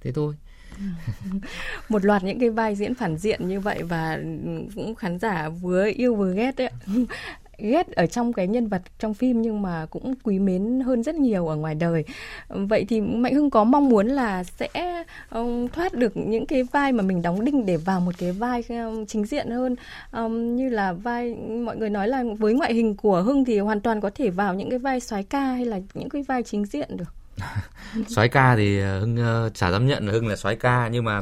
Thế 0.01 0.11
thôi. 0.11 0.35
Một 1.89 2.05
loạt 2.05 2.23
những 2.23 2.39
cái 2.39 2.49
vai 2.49 2.75
diễn 2.75 2.95
phản 2.95 3.17
diện 3.17 3.47
như 3.47 3.59
vậy 3.59 3.83
và 3.83 4.19
cũng 4.75 4.95
khán 4.95 5.19
giả 5.19 5.49
vừa 5.49 5.85
yêu 5.95 6.15
vừa 6.15 6.33
ghét 6.33 6.55
đấy 6.57 6.69
ghét 7.57 7.87
ở 7.95 8.05
trong 8.05 8.33
cái 8.33 8.47
nhân 8.47 8.67
vật 8.67 8.81
trong 8.99 9.13
phim 9.13 9.41
nhưng 9.41 9.61
mà 9.61 9.85
cũng 9.89 10.13
quý 10.23 10.39
mến 10.39 10.79
hơn 10.79 11.03
rất 11.03 11.15
nhiều 11.15 11.47
ở 11.47 11.55
ngoài 11.55 11.75
đời. 11.75 12.03
Vậy 12.49 12.85
thì 12.89 13.01
mạnh 13.01 13.33
hưng 13.33 13.49
có 13.49 13.63
mong 13.63 13.89
muốn 13.89 14.07
là 14.07 14.43
sẽ 14.43 14.69
um, 15.31 15.67
thoát 15.67 15.93
được 15.93 16.17
những 16.17 16.45
cái 16.45 16.63
vai 16.63 16.91
mà 16.91 17.03
mình 17.03 17.21
đóng 17.21 17.45
đinh 17.45 17.65
để 17.65 17.77
vào 17.77 17.99
một 17.99 18.11
cái 18.17 18.31
vai 18.31 18.63
um, 18.69 19.05
chính 19.05 19.25
diện 19.25 19.49
hơn? 19.49 19.75
Um, 20.11 20.55
như 20.55 20.69
là 20.69 20.93
vai 20.93 21.35
mọi 21.65 21.77
người 21.77 21.89
nói 21.89 22.07
là 22.07 22.23
với 22.39 22.53
ngoại 22.53 22.73
hình 22.73 22.95
của 22.95 23.21
hưng 23.21 23.45
thì 23.45 23.59
hoàn 23.59 23.81
toàn 23.81 24.01
có 24.01 24.09
thể 24.15 24.29
vào 24.29 24.53
những 24.53 24.69
cái 24.69 24.79
vai 24.79 24.99
soái 24.99 25.23
ca 25.23 25.45
hay 25.45 25.65
là 25.65 25.79
những 25.93 26.09
cái 26.09 26.23
vai 26.27 26.43
chính 26.43 26.65
diện 26.65 26.97
được. 26.97 27.13
Soái 28.07 28.29
ca 28.29 28.55
thì 28.55 28.79
ờ, 28.79 28.99
hưng 28.99 29.45
uh, 29.45 29.53
chả 29.53 29.71
dám 29.71 29.87
nhận 29.87 30.07
là 30.07 30.13
hưng 30.13 30.27
là 30.27 30.35
soái 30.35 30.55
ca 30.55 30.87
nhưng 30.87 31.03
mà 31.03 31.21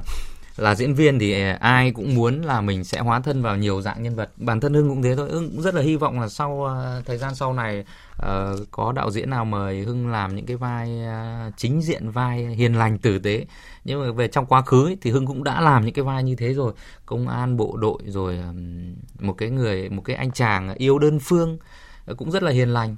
là 0.61 0.75
diễn 0.75 0.93
viên 0.93 1.19
thì 1.19 1.41
à, 1.41 1.57
ai 1.61 1.91
cũng 1.91 2.15
muốn 2.15 2.41
là 2.41 2.61
mình 2.61 2.83
sẽ 2.83 2.99
hóa 2.99 3.19
thân 3.19 3.41
vào 3.41 3.57
nhiều 3.57 3.81
dạng 3.81 4.03
nhân 4.03 4.15
vật. 4.15 4.31
Bản 4.37 4.59
thân 4.59 4.73
hưng 4.73 4.89
cũng 4.89 5.01
thế 5.01 5.15
thôi. 5.15 5.29
Hưng 5.31 5.51
cũng 5.51 5.61
rất 5.61 5.75
là 5.75 5.81
hy 5.81 5.95
vọng 5.95 6.19
là 6.19 6.29
sau 6.29 6.65
à, 6.65 7.01
thời 7.05 7.17
gian 7.17 7.35
sau 7.35 7.53
này 7.53 7.85
uh, 8.25 8.27
có 8.71 8.91
đạo 8.91 9.11
diễn 9.11 9.29
nào 9.29 9.45
mời 9.45 9.83
hưng 9.83 10.07
làm 10.07 10.35
những 10.35 10.45
cái 10.45 10.57
vai 10.57 11.01
uh, 11.47 11.53
chính 11.57 11.81
diện 11.81 12.09
vai 12.09 12.45
hiền 12.45 12.73
lành 12.73 12.97
tử 12.97 13.19
tế. 13.19 13.45
Nhưng 13.83 14.01
mà 14.01 14.11
về 14.11 14.27
trong 14.27 14.45
quá 14.45 14.61
khứ 14.61 14.85
ấy, 14.85 14.97
thì 15.01 15.11
hưng 15.11 15.27
cũng 15.27 15.43
đã 15.43 15.61
làm 15.61 15.85
những 15.85 15.93
cái 15.93 16.03
vai 16.03 16.23
như 16.23 16.35
thế 16.35 16.53
rồi. 16.53 16.73
Công 17.05 17.27
an 17.27 17.57
bộ 17.57 17.77
đội 17.77 18.01
rồi 18.05 18.37
um, 18.37 18.95
một 19.19 19.33
cái 19.33 19.49
người 19.49 19.89
một 19.89 20.01
cái 20.01 20.15
anh 20.15 20.31
chàng 20.31 20.73
yêu 20.75 20.99
đơn 20.99 21.19
phương 21.19 21.57
uh, 22.11 22.17
cũng 22.17 22.31
rất 22.31 22.43
là 22.43 22.51
hiền 22.51 22.69
lành. 22.69 22.95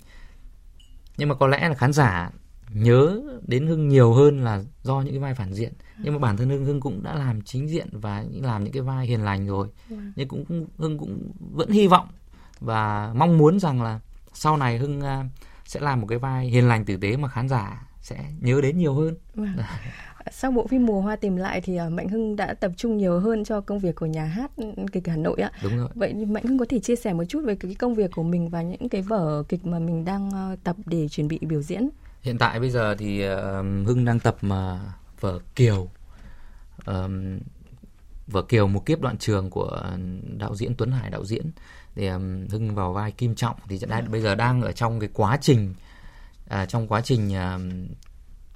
Nhưng 1.17 1.29
mà 1.29 1.35
có 1.35 1.47
lẽ 1.47 1.69
là 1.69 1.75
khán 1.75 1.93
giả 1.93 2.29
nhớ 2.73 3.21
đến 3.47 3.67
hưng 3.67 3.89
nhiều 3.89 4.13
hơn 4.13 4.43
là 4.43 4.63
do 4.83 5.01
những 5.01 5.13
cái 5.13 5.19
vai 5.19 5.33
phản 5.33 5.53
diện. 5.53 5.73
Nhưng 5.97 6.13
mà 6.13 6.19
bản 6.19 6.37
thân 6.37 6.49
hưng 6.49 6.65
hưng 6.65 6.79
cũng 6.79 7.03
đã 7.03 7.15
làm 7.15 7.41
chính 7.41 7.69
diện 7.69 7.87
và 7.91 8.25
làm 8.41 8.63
những 8.63 8.73
cái 8.73 8.81
vai 8.81 9.05
hiền 9.05 9.23
lành 9.23 9.47
rồi. 9.47 9.67
Vâng. 9.89 10.13
nhưng 10.15 10.27
cũng 10.27 10.45
hưng 10.77 10.97
cũng 10.97 11.31
vẫn 11.39 11.69
hy 11.69 11.87
vọng 11.87 12.07
và 12.59 13.13
mong 13.15 13.37
muốn 13.37 13.59
rằng 13.59 13.81
là 13.81 13.99
sau 14.33 14.57
này 14.57 14.77
hưng 14.77 14.99
uh, 14.99 15.25
sẽ 15.65 15.79
làm 15.79 16.01
một 16.01 16.07
cái 16.07 16.17
vai 16.17 16.45
hiền 16.45 16.67
lành 16.67 16.85
tử 16.85 16.97
tế 16.97 17.17
mà 17.17 17.27
khán 17.27 17.49
giả 17.49 17.87
sẽ 18.01 18.25
nhớ 18.41 18.61
đến 18.61 18.77
nhiều 18.77 18.93
hơn. 18.93 19.15
Vâng. 19.35 19.55
sau 20.31 20.51
bộ 20.51 20.67
phim 20.67 20.85
mùa 20.85 21.01
hoa 21.01 21.15
tìm 21.15 21.35
lại 21.35 21.61
thì 21.61 21.79
uh, 21.87 21.91
mạnh 21.91 22.09
hưng 22.09 22.35
đã 22.35 22.53
tập 22.53 22.71
trung 22.77 22.97
nhiều 22.97 23.19
hơn 23.19 23.43
cho 23.43 23.61
công 23.61 23.79
việc 23.79 23.95
của 23.95 24.05
nhà 24.05 24.25
hát 24.25 24.51
kịch 24.91 25.07
hà 25.07 25.15
nội 25.15 25.41
ạ. 25.41 25.51
Đúng 25.63 25.77
rồi. 25.77 25.89
Vậy 25.95 26.13
mạnh 26.13 26.43
hưng 26.43 26.57
có 26.57 26.65
thể 26.69 26.79
chia 26.79 26.95
sẻ 26.95 27.13
một 27.13 27.23
chút 27.23 27.41
về 27.45 27.55
cái 27.55 27.75
công 27.75 27.95
việc 27.95 28.11
của 28.15 28.23
mình 28.23 28.49
và 28.49 28.61
những 28.61 28.89
cái 28.89 29.01
vở 29.01 29.43
kịch 29.49 29.65
mà 29.65 29.79
mình 29.79 30.05
đang 30.05 30.29
uh, 30.53 30.63
tập 30.63 30.75
để 30.85 31.07
chuẩn 31.07 31.27
bị 31.27 31.39
biểu 31.41 31.61
diễn 31.61 31.89
hiện 32.23 32.37
tại 32.37 32.59
bây 32.59 32.69
giờ 32.69 32.95
thì 32.95 33.27
uh, 33.27 33.35
hưng 33.87 34.05
đang 34.05 34.19
tập 34.19 34.37
mà 34.41 34.79
vở 35.19 35.39
Kiều. 35.55 35.89
Um, 36.85 37.39
vở 38.27 38.41
Kiều 38.41 38.67
một 38.67 38.85
kiếp 38.85 39.01
đoạn 39.01 39.17
trường 39.17 39.49
của 39.49 39.83
đạo 40.37 40.55
diễn 40.55 40.75
Tuấn 40.75 40.91
Hải 40.91 41.09
đạo 41.09 41.25
diễn. 41.25 41.51
Thì 41.95 42.07
um, 42.07 42.47
Hưng 42.47 42.75
vào 42.75 42.93
vai 42.93 43.11
Kim 43.11 43.35
Trọng 43.35 43.55
thì 43.69 43.79
đã, 43.87 44.01
bây 44.01 44.21
giờ 44.21 44.35
đang 44.35 44.61
ở 44.61 44.71
trong 44.71 44.99
cái 44.99 45.09
quá 45.13 45.37
trình 45.41 45.73
à, 46.49 46.65
trong 46.65 46.87
quá 46.87 47.01
trình 47.01 47.31
uh, 47.31 47.61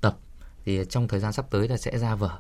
tập. 0.02 0.18
Thì 0.66 0.80
trong 0.90 1.08
thời 1.08 1.20
gian 1.20 1.34
sắp 1.34 1.46
tới 1.50 1.68
là 1.68 1.78
sẽ 1.78 1.98
ra 1.98 2.16
vở. 2.16 2.40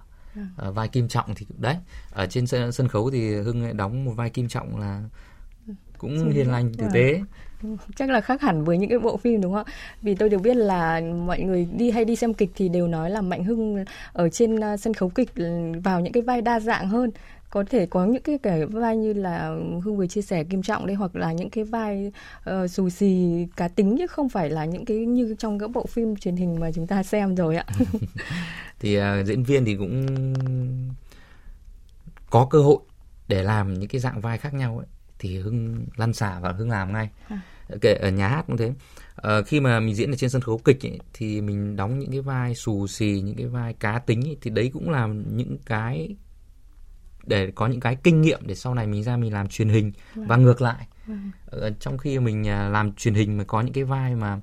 Uh, 0.67 0.75
vai 0.75 0.87
Kim 0.87 1.07
Trọng 1.07 1.35
thì 1.35 1.45
đấy 1.57 1.77
ở 2.11 2.27
trên 2.27 2.47
sân, 2.47 2.71
sân 2.71 2.87
khấu 2.87 3.11
thì 3.11 3.35
Hưng 3.35 3.77
đóng 3.77 4.05
một 4.05 4.13
vai 4.15 4.29
Kim 4.29 4.47
Trọng 4.47 4.79
là 4.79 5.03
cũng 5.97 6.29
hiền 6.29 6.51
lành 6.51 6.71
tử 6.77 6.85
tế. 6.93 7.21
Chắc 7.95 8.09
là 8.09 8.21
khác 8.21 8.41
hẳn 8.41 8.63
với 8.63 8.77
những 8.77 8.89
cái 8.89 8.99
bộ 8.99 9.17
phim 9.17 9.41
đúng 9.41 9.53
không 9.53 9.65
vì 10.01 10.15
tôi 10.15 10.29
được 10.29 10.41
biết 10.41 10.57
là 10.57 11.01
mọi 11.25 11.39
người 11.39 11.67
đi 11.77 11.91
hay 11.91 12.05
đi 12.05 12.15
xem 12.15 12.33
kịch 12.33 12.49
thì 12.55 12.69
đều 12.69 12.87
nói 12.87 13.09
là 13.09 13.21
mạnh 13.21 13.43
hưng 13.43 13.85
ở 14.13 14.29
trên 14.29 14.55
uh, 14.55 14.79
sân 14.79 14.93
khấu 14.93 15.09
kịch 15.09 15.29
vào 15.83 16.01
những 16.01 16.13
cái 16.13 16.23
vai 16.23 16.41
đa 16.41 16.59
dạng 16.59 16.87
hơn. 16.87 17.11
Có 17.49 17.63
thể 17.69 17.85
có 17.85 18.05
những 18.05 18.21
cái 18.21 18.37
cái 18.37 18.65
vai 18.65 18.97
như 18.97 19.13
là 19.13 19.47
hưng 19.83 19.97
vừa 19.97 20.07
chia 20.07 20.21
sẻ 20.21 20.43
kim 20.43 20.61
trọng 20.61 20.87
đây 20.87 20.95
hoặc 20.95 21.15
là 21.15 21.31
những 21.31 21.49
cái 21.49 21.63
vai 21.63 22.11
uh, 22.49 22.71
xù 22.71 22.89
xì 22.89 23.45
cá 23.55 23.67
tính 23.67 23.95
chứ 23.99 24.07
không 24.07 24.29
phải 24.29 24.49
là 24.49 24.65
những 24.65 24.85
cái 24.85 24.97
như 24.97 25.35
trong 25.39 25.59
các 25.59 25.71
bộ 25.71 25.85
phim 25.85 26.15
truyền 26.15 26.35
hình 26.35 26.59
mà 26.59 26.71
chúng 26.71 26.87
ta 26.87 27.03
xem 27.03 27.35
rồi 27.35 27.55
ạ. 27.55 27.65
Thì 28.79 28.99
uh, 28.99 29.25
diễn 29.25 29.43
viên 29.43 29.65
thì 29.65 29.75
cũng 29.75 30.05
có 32.29 32.47
cơ 32.49 32.61
hội 32.61 32.77
để 33.27 33.43
làm 33.43 33.73
những 33.79 33.89
cái 33.89 34.01
dạng 34.01 34.21
vai 34.21 34.37
khác 34.37 34.53
nhau 34.53 34.77
ấy 34.77 34.87
thì 35.19 35.39
hưng 35.39 35.85
lăn 35.95 36.13
xả 36.13 36.39
và 36.39 36.51
hưng 36.51 36.69
làm 36.69 36.93
ngay 36.93 37.09
à. 37.27 37.41
kể 37.81 37.93
ở 37.93 38.09
nhà 38.09 38.27
hát 38.27 38.43
cũng 38.47 38.57
thế 38.57 38.73
à, 39.15 39.41
khi 39.41 39.59
mà 39.59 39.79
mình 39.79 39.95
diễn 39.95 40.11
ở 40.11 40.15
trên 40.15 40.29
sân 40.29 40.41
khấu 40.41 40.57
kịch 40.57 40.85
ấy, 40.85 40.99
thì 41.13 41.41
mình 41.41 41.75
đóng 41.75 41.99
những 41.99 42.11
cái 42.11 42.21
vai 42.21 42.55
xù 42.55 42.87
xì 42.87 43.21
những 43.25 43.35
cái 43.35 43.47
vai 43.47 43.73
cá 43.73 43.99
tính 43.99 44.27
ấy, 44.27 44.37
thì 44.41 44.49
đấy 44.49 44.69
cũng 44.73 44.89
là 44.89 45.07
những 45.07 45.57
cái 45.65 46.15
để 47.27 47.51
có 47.55 47.67
những 47.67 47.79
cái 47.79 47.95
kinh 48.03 48.21
nghiệm 48.21 48.39
để 48.45 48.55
sau 48.55 48.73
này 48.73 48.87
mình 48.87 49.03
ra 49.03 49.17
mình 49.17 49.33
làm 49.33 49.47
truyền 49.47 49.69
hình 49.69 49.91
vâng. 50.15 50.27
và 50.27 50.35
ngược 50.35 50.61
lại 50.61 50.87
vâng. 51.05 51.31
ở 51.45 51.71
trong 51.79 51.97
khi 51.97 52.19
mình 52.19 52.47
à, 52.47 52.69
làm 52.69 52.93
truyền 52.93 53.13
hình 53.13 53.37
mà 53.37 53.43
có 53.43 53.61
những 53.61 53.73
cái 53.73 53.83
vai 53.83 54.15
mà 54.15 54.39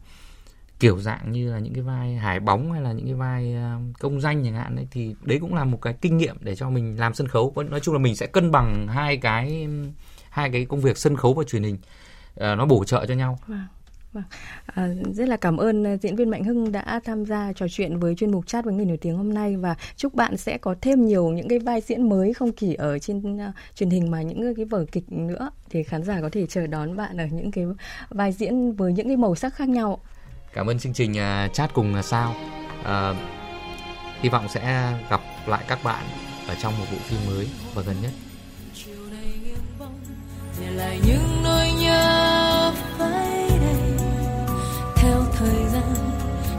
kiểu 0.81 0.99
dạng 0.99 1.33
như 1.33 1.53
là 1.53 1.59
những 1.59 1.75
cái 1.75 1.83
vai 1.83 2.15
hải 2.15 2.41
bóng 2.41 2.73
hay 2.73 2.83
là 2.83 2.93
những 2.93 3.07
cái 3.07 3.15
vai 3.15 3.55
à, 3.55 3.79
công 3.99 4.21
danh 4.21 4.45
chẳng 4.45 4.55
hạn 4.55 4.77
ấy 4.77 4.89
thì 4.91 5.15
đấy 5.23 5.39
cũng 5.41 5.55
là 5.55 5.65
một 5.65 5.83
cái 5.83 5.95
kinh 6.01 6.17
nghiệm 6.17 6.37
để 6.41 6.55
cho 6.57 6.71
mình 6.71 7.01
làm 7.01 7.15
sân 7.15 7.29
khấu 7.29 7.55
nói 7.71 7.81
chung 7.81 7.95
là 7.95 7.99
mình 7.99 8.17
sẽ 8.17 8.27
cân 8.27 8.51
bằng 8.51 8.89
hai 8.89 9.17
cái 9.17 9.69
hai 10.35 10.51
cái 10.51 10.65
công 10.65 10.81
việc 10.81 10.99
sân 10.99 11.17
khấu 11.17 11.35
và 11.35 11.45
truyền 11.45 11.63
hình 11.63 11.75
uh, 11.75 12.41
nó 12.41 12.67
bổ 12.67 12.85
trợ 12.85 13.07
cho 13.07 13.15
nhau. 13.15 13.39
Vâng. 13.47 13.67
Vâng. 14.13 14.25
À, 14.67 14.89
rất 15.13 15.29
là 15.29 15.37
cảm 15.37 15.57
ơn 15.57 15.85
ờ, 15.85 15.97
diễn 16.03 16.17
viên 16.17 16.31
Mạnh 16.31 16.45
Hưng 16.45 16.73
đã 16.73 17.01
tham 17.05 17.25
gia 17.25 17.53
trò 17.53 17.67
chuyện 17.71 17.99
với 17.99 18.15
chuyên 18.15 18.31
mục 18.31 18.47
chat 18.47 18.65
với 18.65 18.75
người 18.75 18.85
nổi 18.85 18.97
tiếng 18.97 19.17
hôm 19.17 19.35
nay 19.35 19.57
và 19.57 19.75
chúc 19.97 20.15
bạn 20.15 20.37
sẽ 20.37 20.59
có 20.59 20.75
thêm 20.81 21.07
nhiều 21.07 21.29
những 21.29 21.49
cái 21.49 21.59
vai 21.59 21.81
diễn 21.81 22.09
mới 22.09 22.35
không 22.35 22.53
chỉ 22.53 22.75
ở 22.75 22.99
trên 22.99 23.37
uh, 23.37 23.55
truyền 23.75 23.91
hình 23.91 24.11
mà 24.11 24.23
những 24.23 24.55
cái 24.55 24.65
vở 24.65 24.85
kịch 24.93 25.05
nữa 25.09 25.51
thì 25.71 25.83
khán 25.83 26.03
giả 26.03 26.21
có 26.21 26.29
thể 26.33 26.47
chờ 26.47 26.67
đón 26.67 26.97
bạn 26.97 27.17
ở 27.17 27.27
những 27.27 27.51
cái 27.51 27.65
vai 28.09 28.33
diễn 28.33 28.73
với 28.73 28.93
những 28.93 29.07
cái 29.07 29.17
màu 29.17 29.35
sắc 29.35 29.55
khác 29.55 29.69
nhau. 29.69 29.99
Cảm 30.53 30.67
ơn 30.67 30.79
chương 30.79 30.93
trình 30.93 31.13
uh, 31.13 31.53
chat 31.53 31.75
cùng 31.75 32.03
sao. 32.03 32.35
Uh, 32.81 33.17
hy 34.21 34.29
vọng 34.29 34.47
sẽ 34.49 34.93
gặp 35.11 35.21
lại 35.47 35.65
các 35.69 35.79
bạn 35.85 36.05
ở 36.49 36.55
trong 36.63 36.79
một 36.79 36.85
bộ 36.93 36.99
phim 36.99 37.19
mới 37.27 37.49
và 37.75 37.83
gần 37.83 37.97
nhất 38.03 38.11
là 40.77 40.85
lại 40.85 41.01
những 41.07 41.43
nỗi 41.43 41.73
nhớ 41.81 42.73
phai 42.99 43.49
đầy. 43.49 44.07
Theo 44.97 45.23
thời 45.39 45.67
gian, 45.73 45.95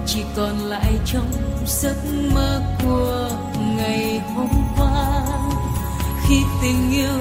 chỉ 0.06 0.23
còn 0.36 0.58
lại 0.60 0.93
trong 1.06 1.32
giấc 1.65 1.95
mơ 2.34 2.62
của 2.84 3.30
ngày 3.78 4.21
hôm 4.36 4.49
qua. 4.78 5.23
Khi 6.28 6.36
tình 6.62 6.91
yêu 6.91 7.19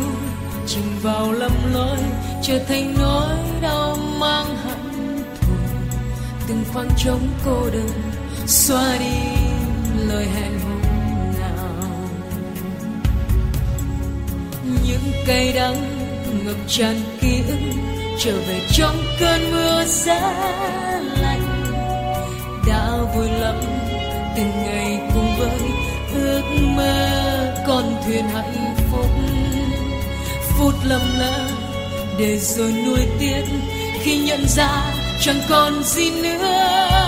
chìm 0.66 0.98
vào 1.02 1.32
lầm 1.32 1.72
lỗi, 1.72 1.98
trở 2.42 2.58
thành 2.68 2.94
nỗi 2.98 3.60
đau 3.62 3.96
mang 4.20 4.56
hận 4.56 5.22
thù. 5.40 5.54
Từng 6.48 6.64
khoảng 6.72 6.88
trống 6.98 7.28
cô 7.44 7.70
đơn, 7.72 7.90
xóa 8.46 8.96
đi 8.98 9.16
lời 10.06 10.26
hẹn 10.34 10.60
hôm 10.60 10.82
nào 11.40 11.84
những 14.86 15.12
cây 15.26 15.52
đắng 15.52 15.93
ngập 16.44 16.56
tràn 16.68 16.96
ký 17.20 17.42
ức, 17.48 17.58
trở 18.18 18.32
về 18.48 18.60
trong 18.72 18.96
cơn 19.20 19.52
mưa 19.52 19.84
giá 19.84 20.32
lạnh. 21.22 21.42
Đã 22.68 22.90
vui 23.16 23.28
lắm, 23.40 23.60
từng 24.36 24.50
ngày 24.64 25.00
cùng 25.14 25.36
với 25.38 25.70
ước 26.14 26.42
mơ, 26.60 27.54
con 27.66 27.94
thuyền 28.06 28.24
hạnh 28.24 28.74
phúc. 28.90 29.06
Phút 30.58 30.74
lầm 30.84 31.18
lỡ, 31.18 31.48
để 32.18 32.38
rồi 32.38 32.72
nuối 32.86 33.06
tiếc, 33.18 33.44
khi 34.02 34.18
nhận 34.18 34.48
ra 34.48 34.94
chẳng 35.20 35.40
còn 35.48 35.82
gì 35.84 36.10
nữa. 36.22 37.03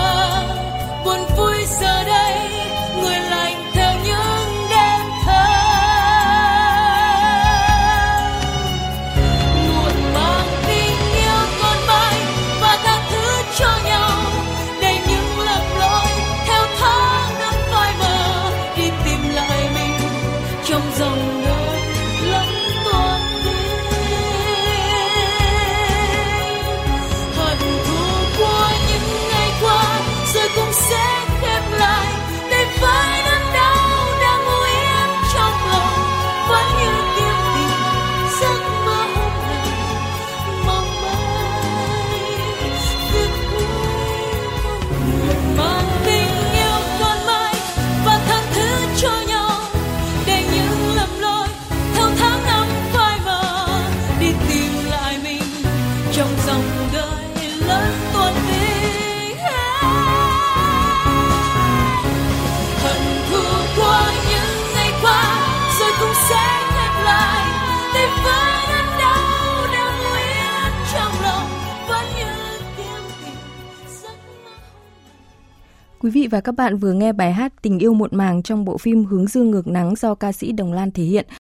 Vị 76.27 76.31
và 76.31 76.41
các 76.41 76.53
bạn 76.53 76.77
vừa 76.77 76.93
nghe 76.93 77.12
bài 77.12 77.33
hát 77.33 77.53
Tình 77.62 77.79
yêu 77.79 77.95
muộn 77.95 78.11
màng 78.12 78.43
trong 78.43 78.65
bộ 78.65 78.79
phim 78.79 79.05
Hướng 79.05 79.27
dương 79.27 79.51
ngược 79.51 79.67
nắng 79.67 79.95
do 79.97 80.15
ca 80.15 80.33
sĩ 80.33 80.53
Đồng 80.53 80.73
Lan 80.73 80.91
thể 80.91 81.03
hiện. 81.03 81.27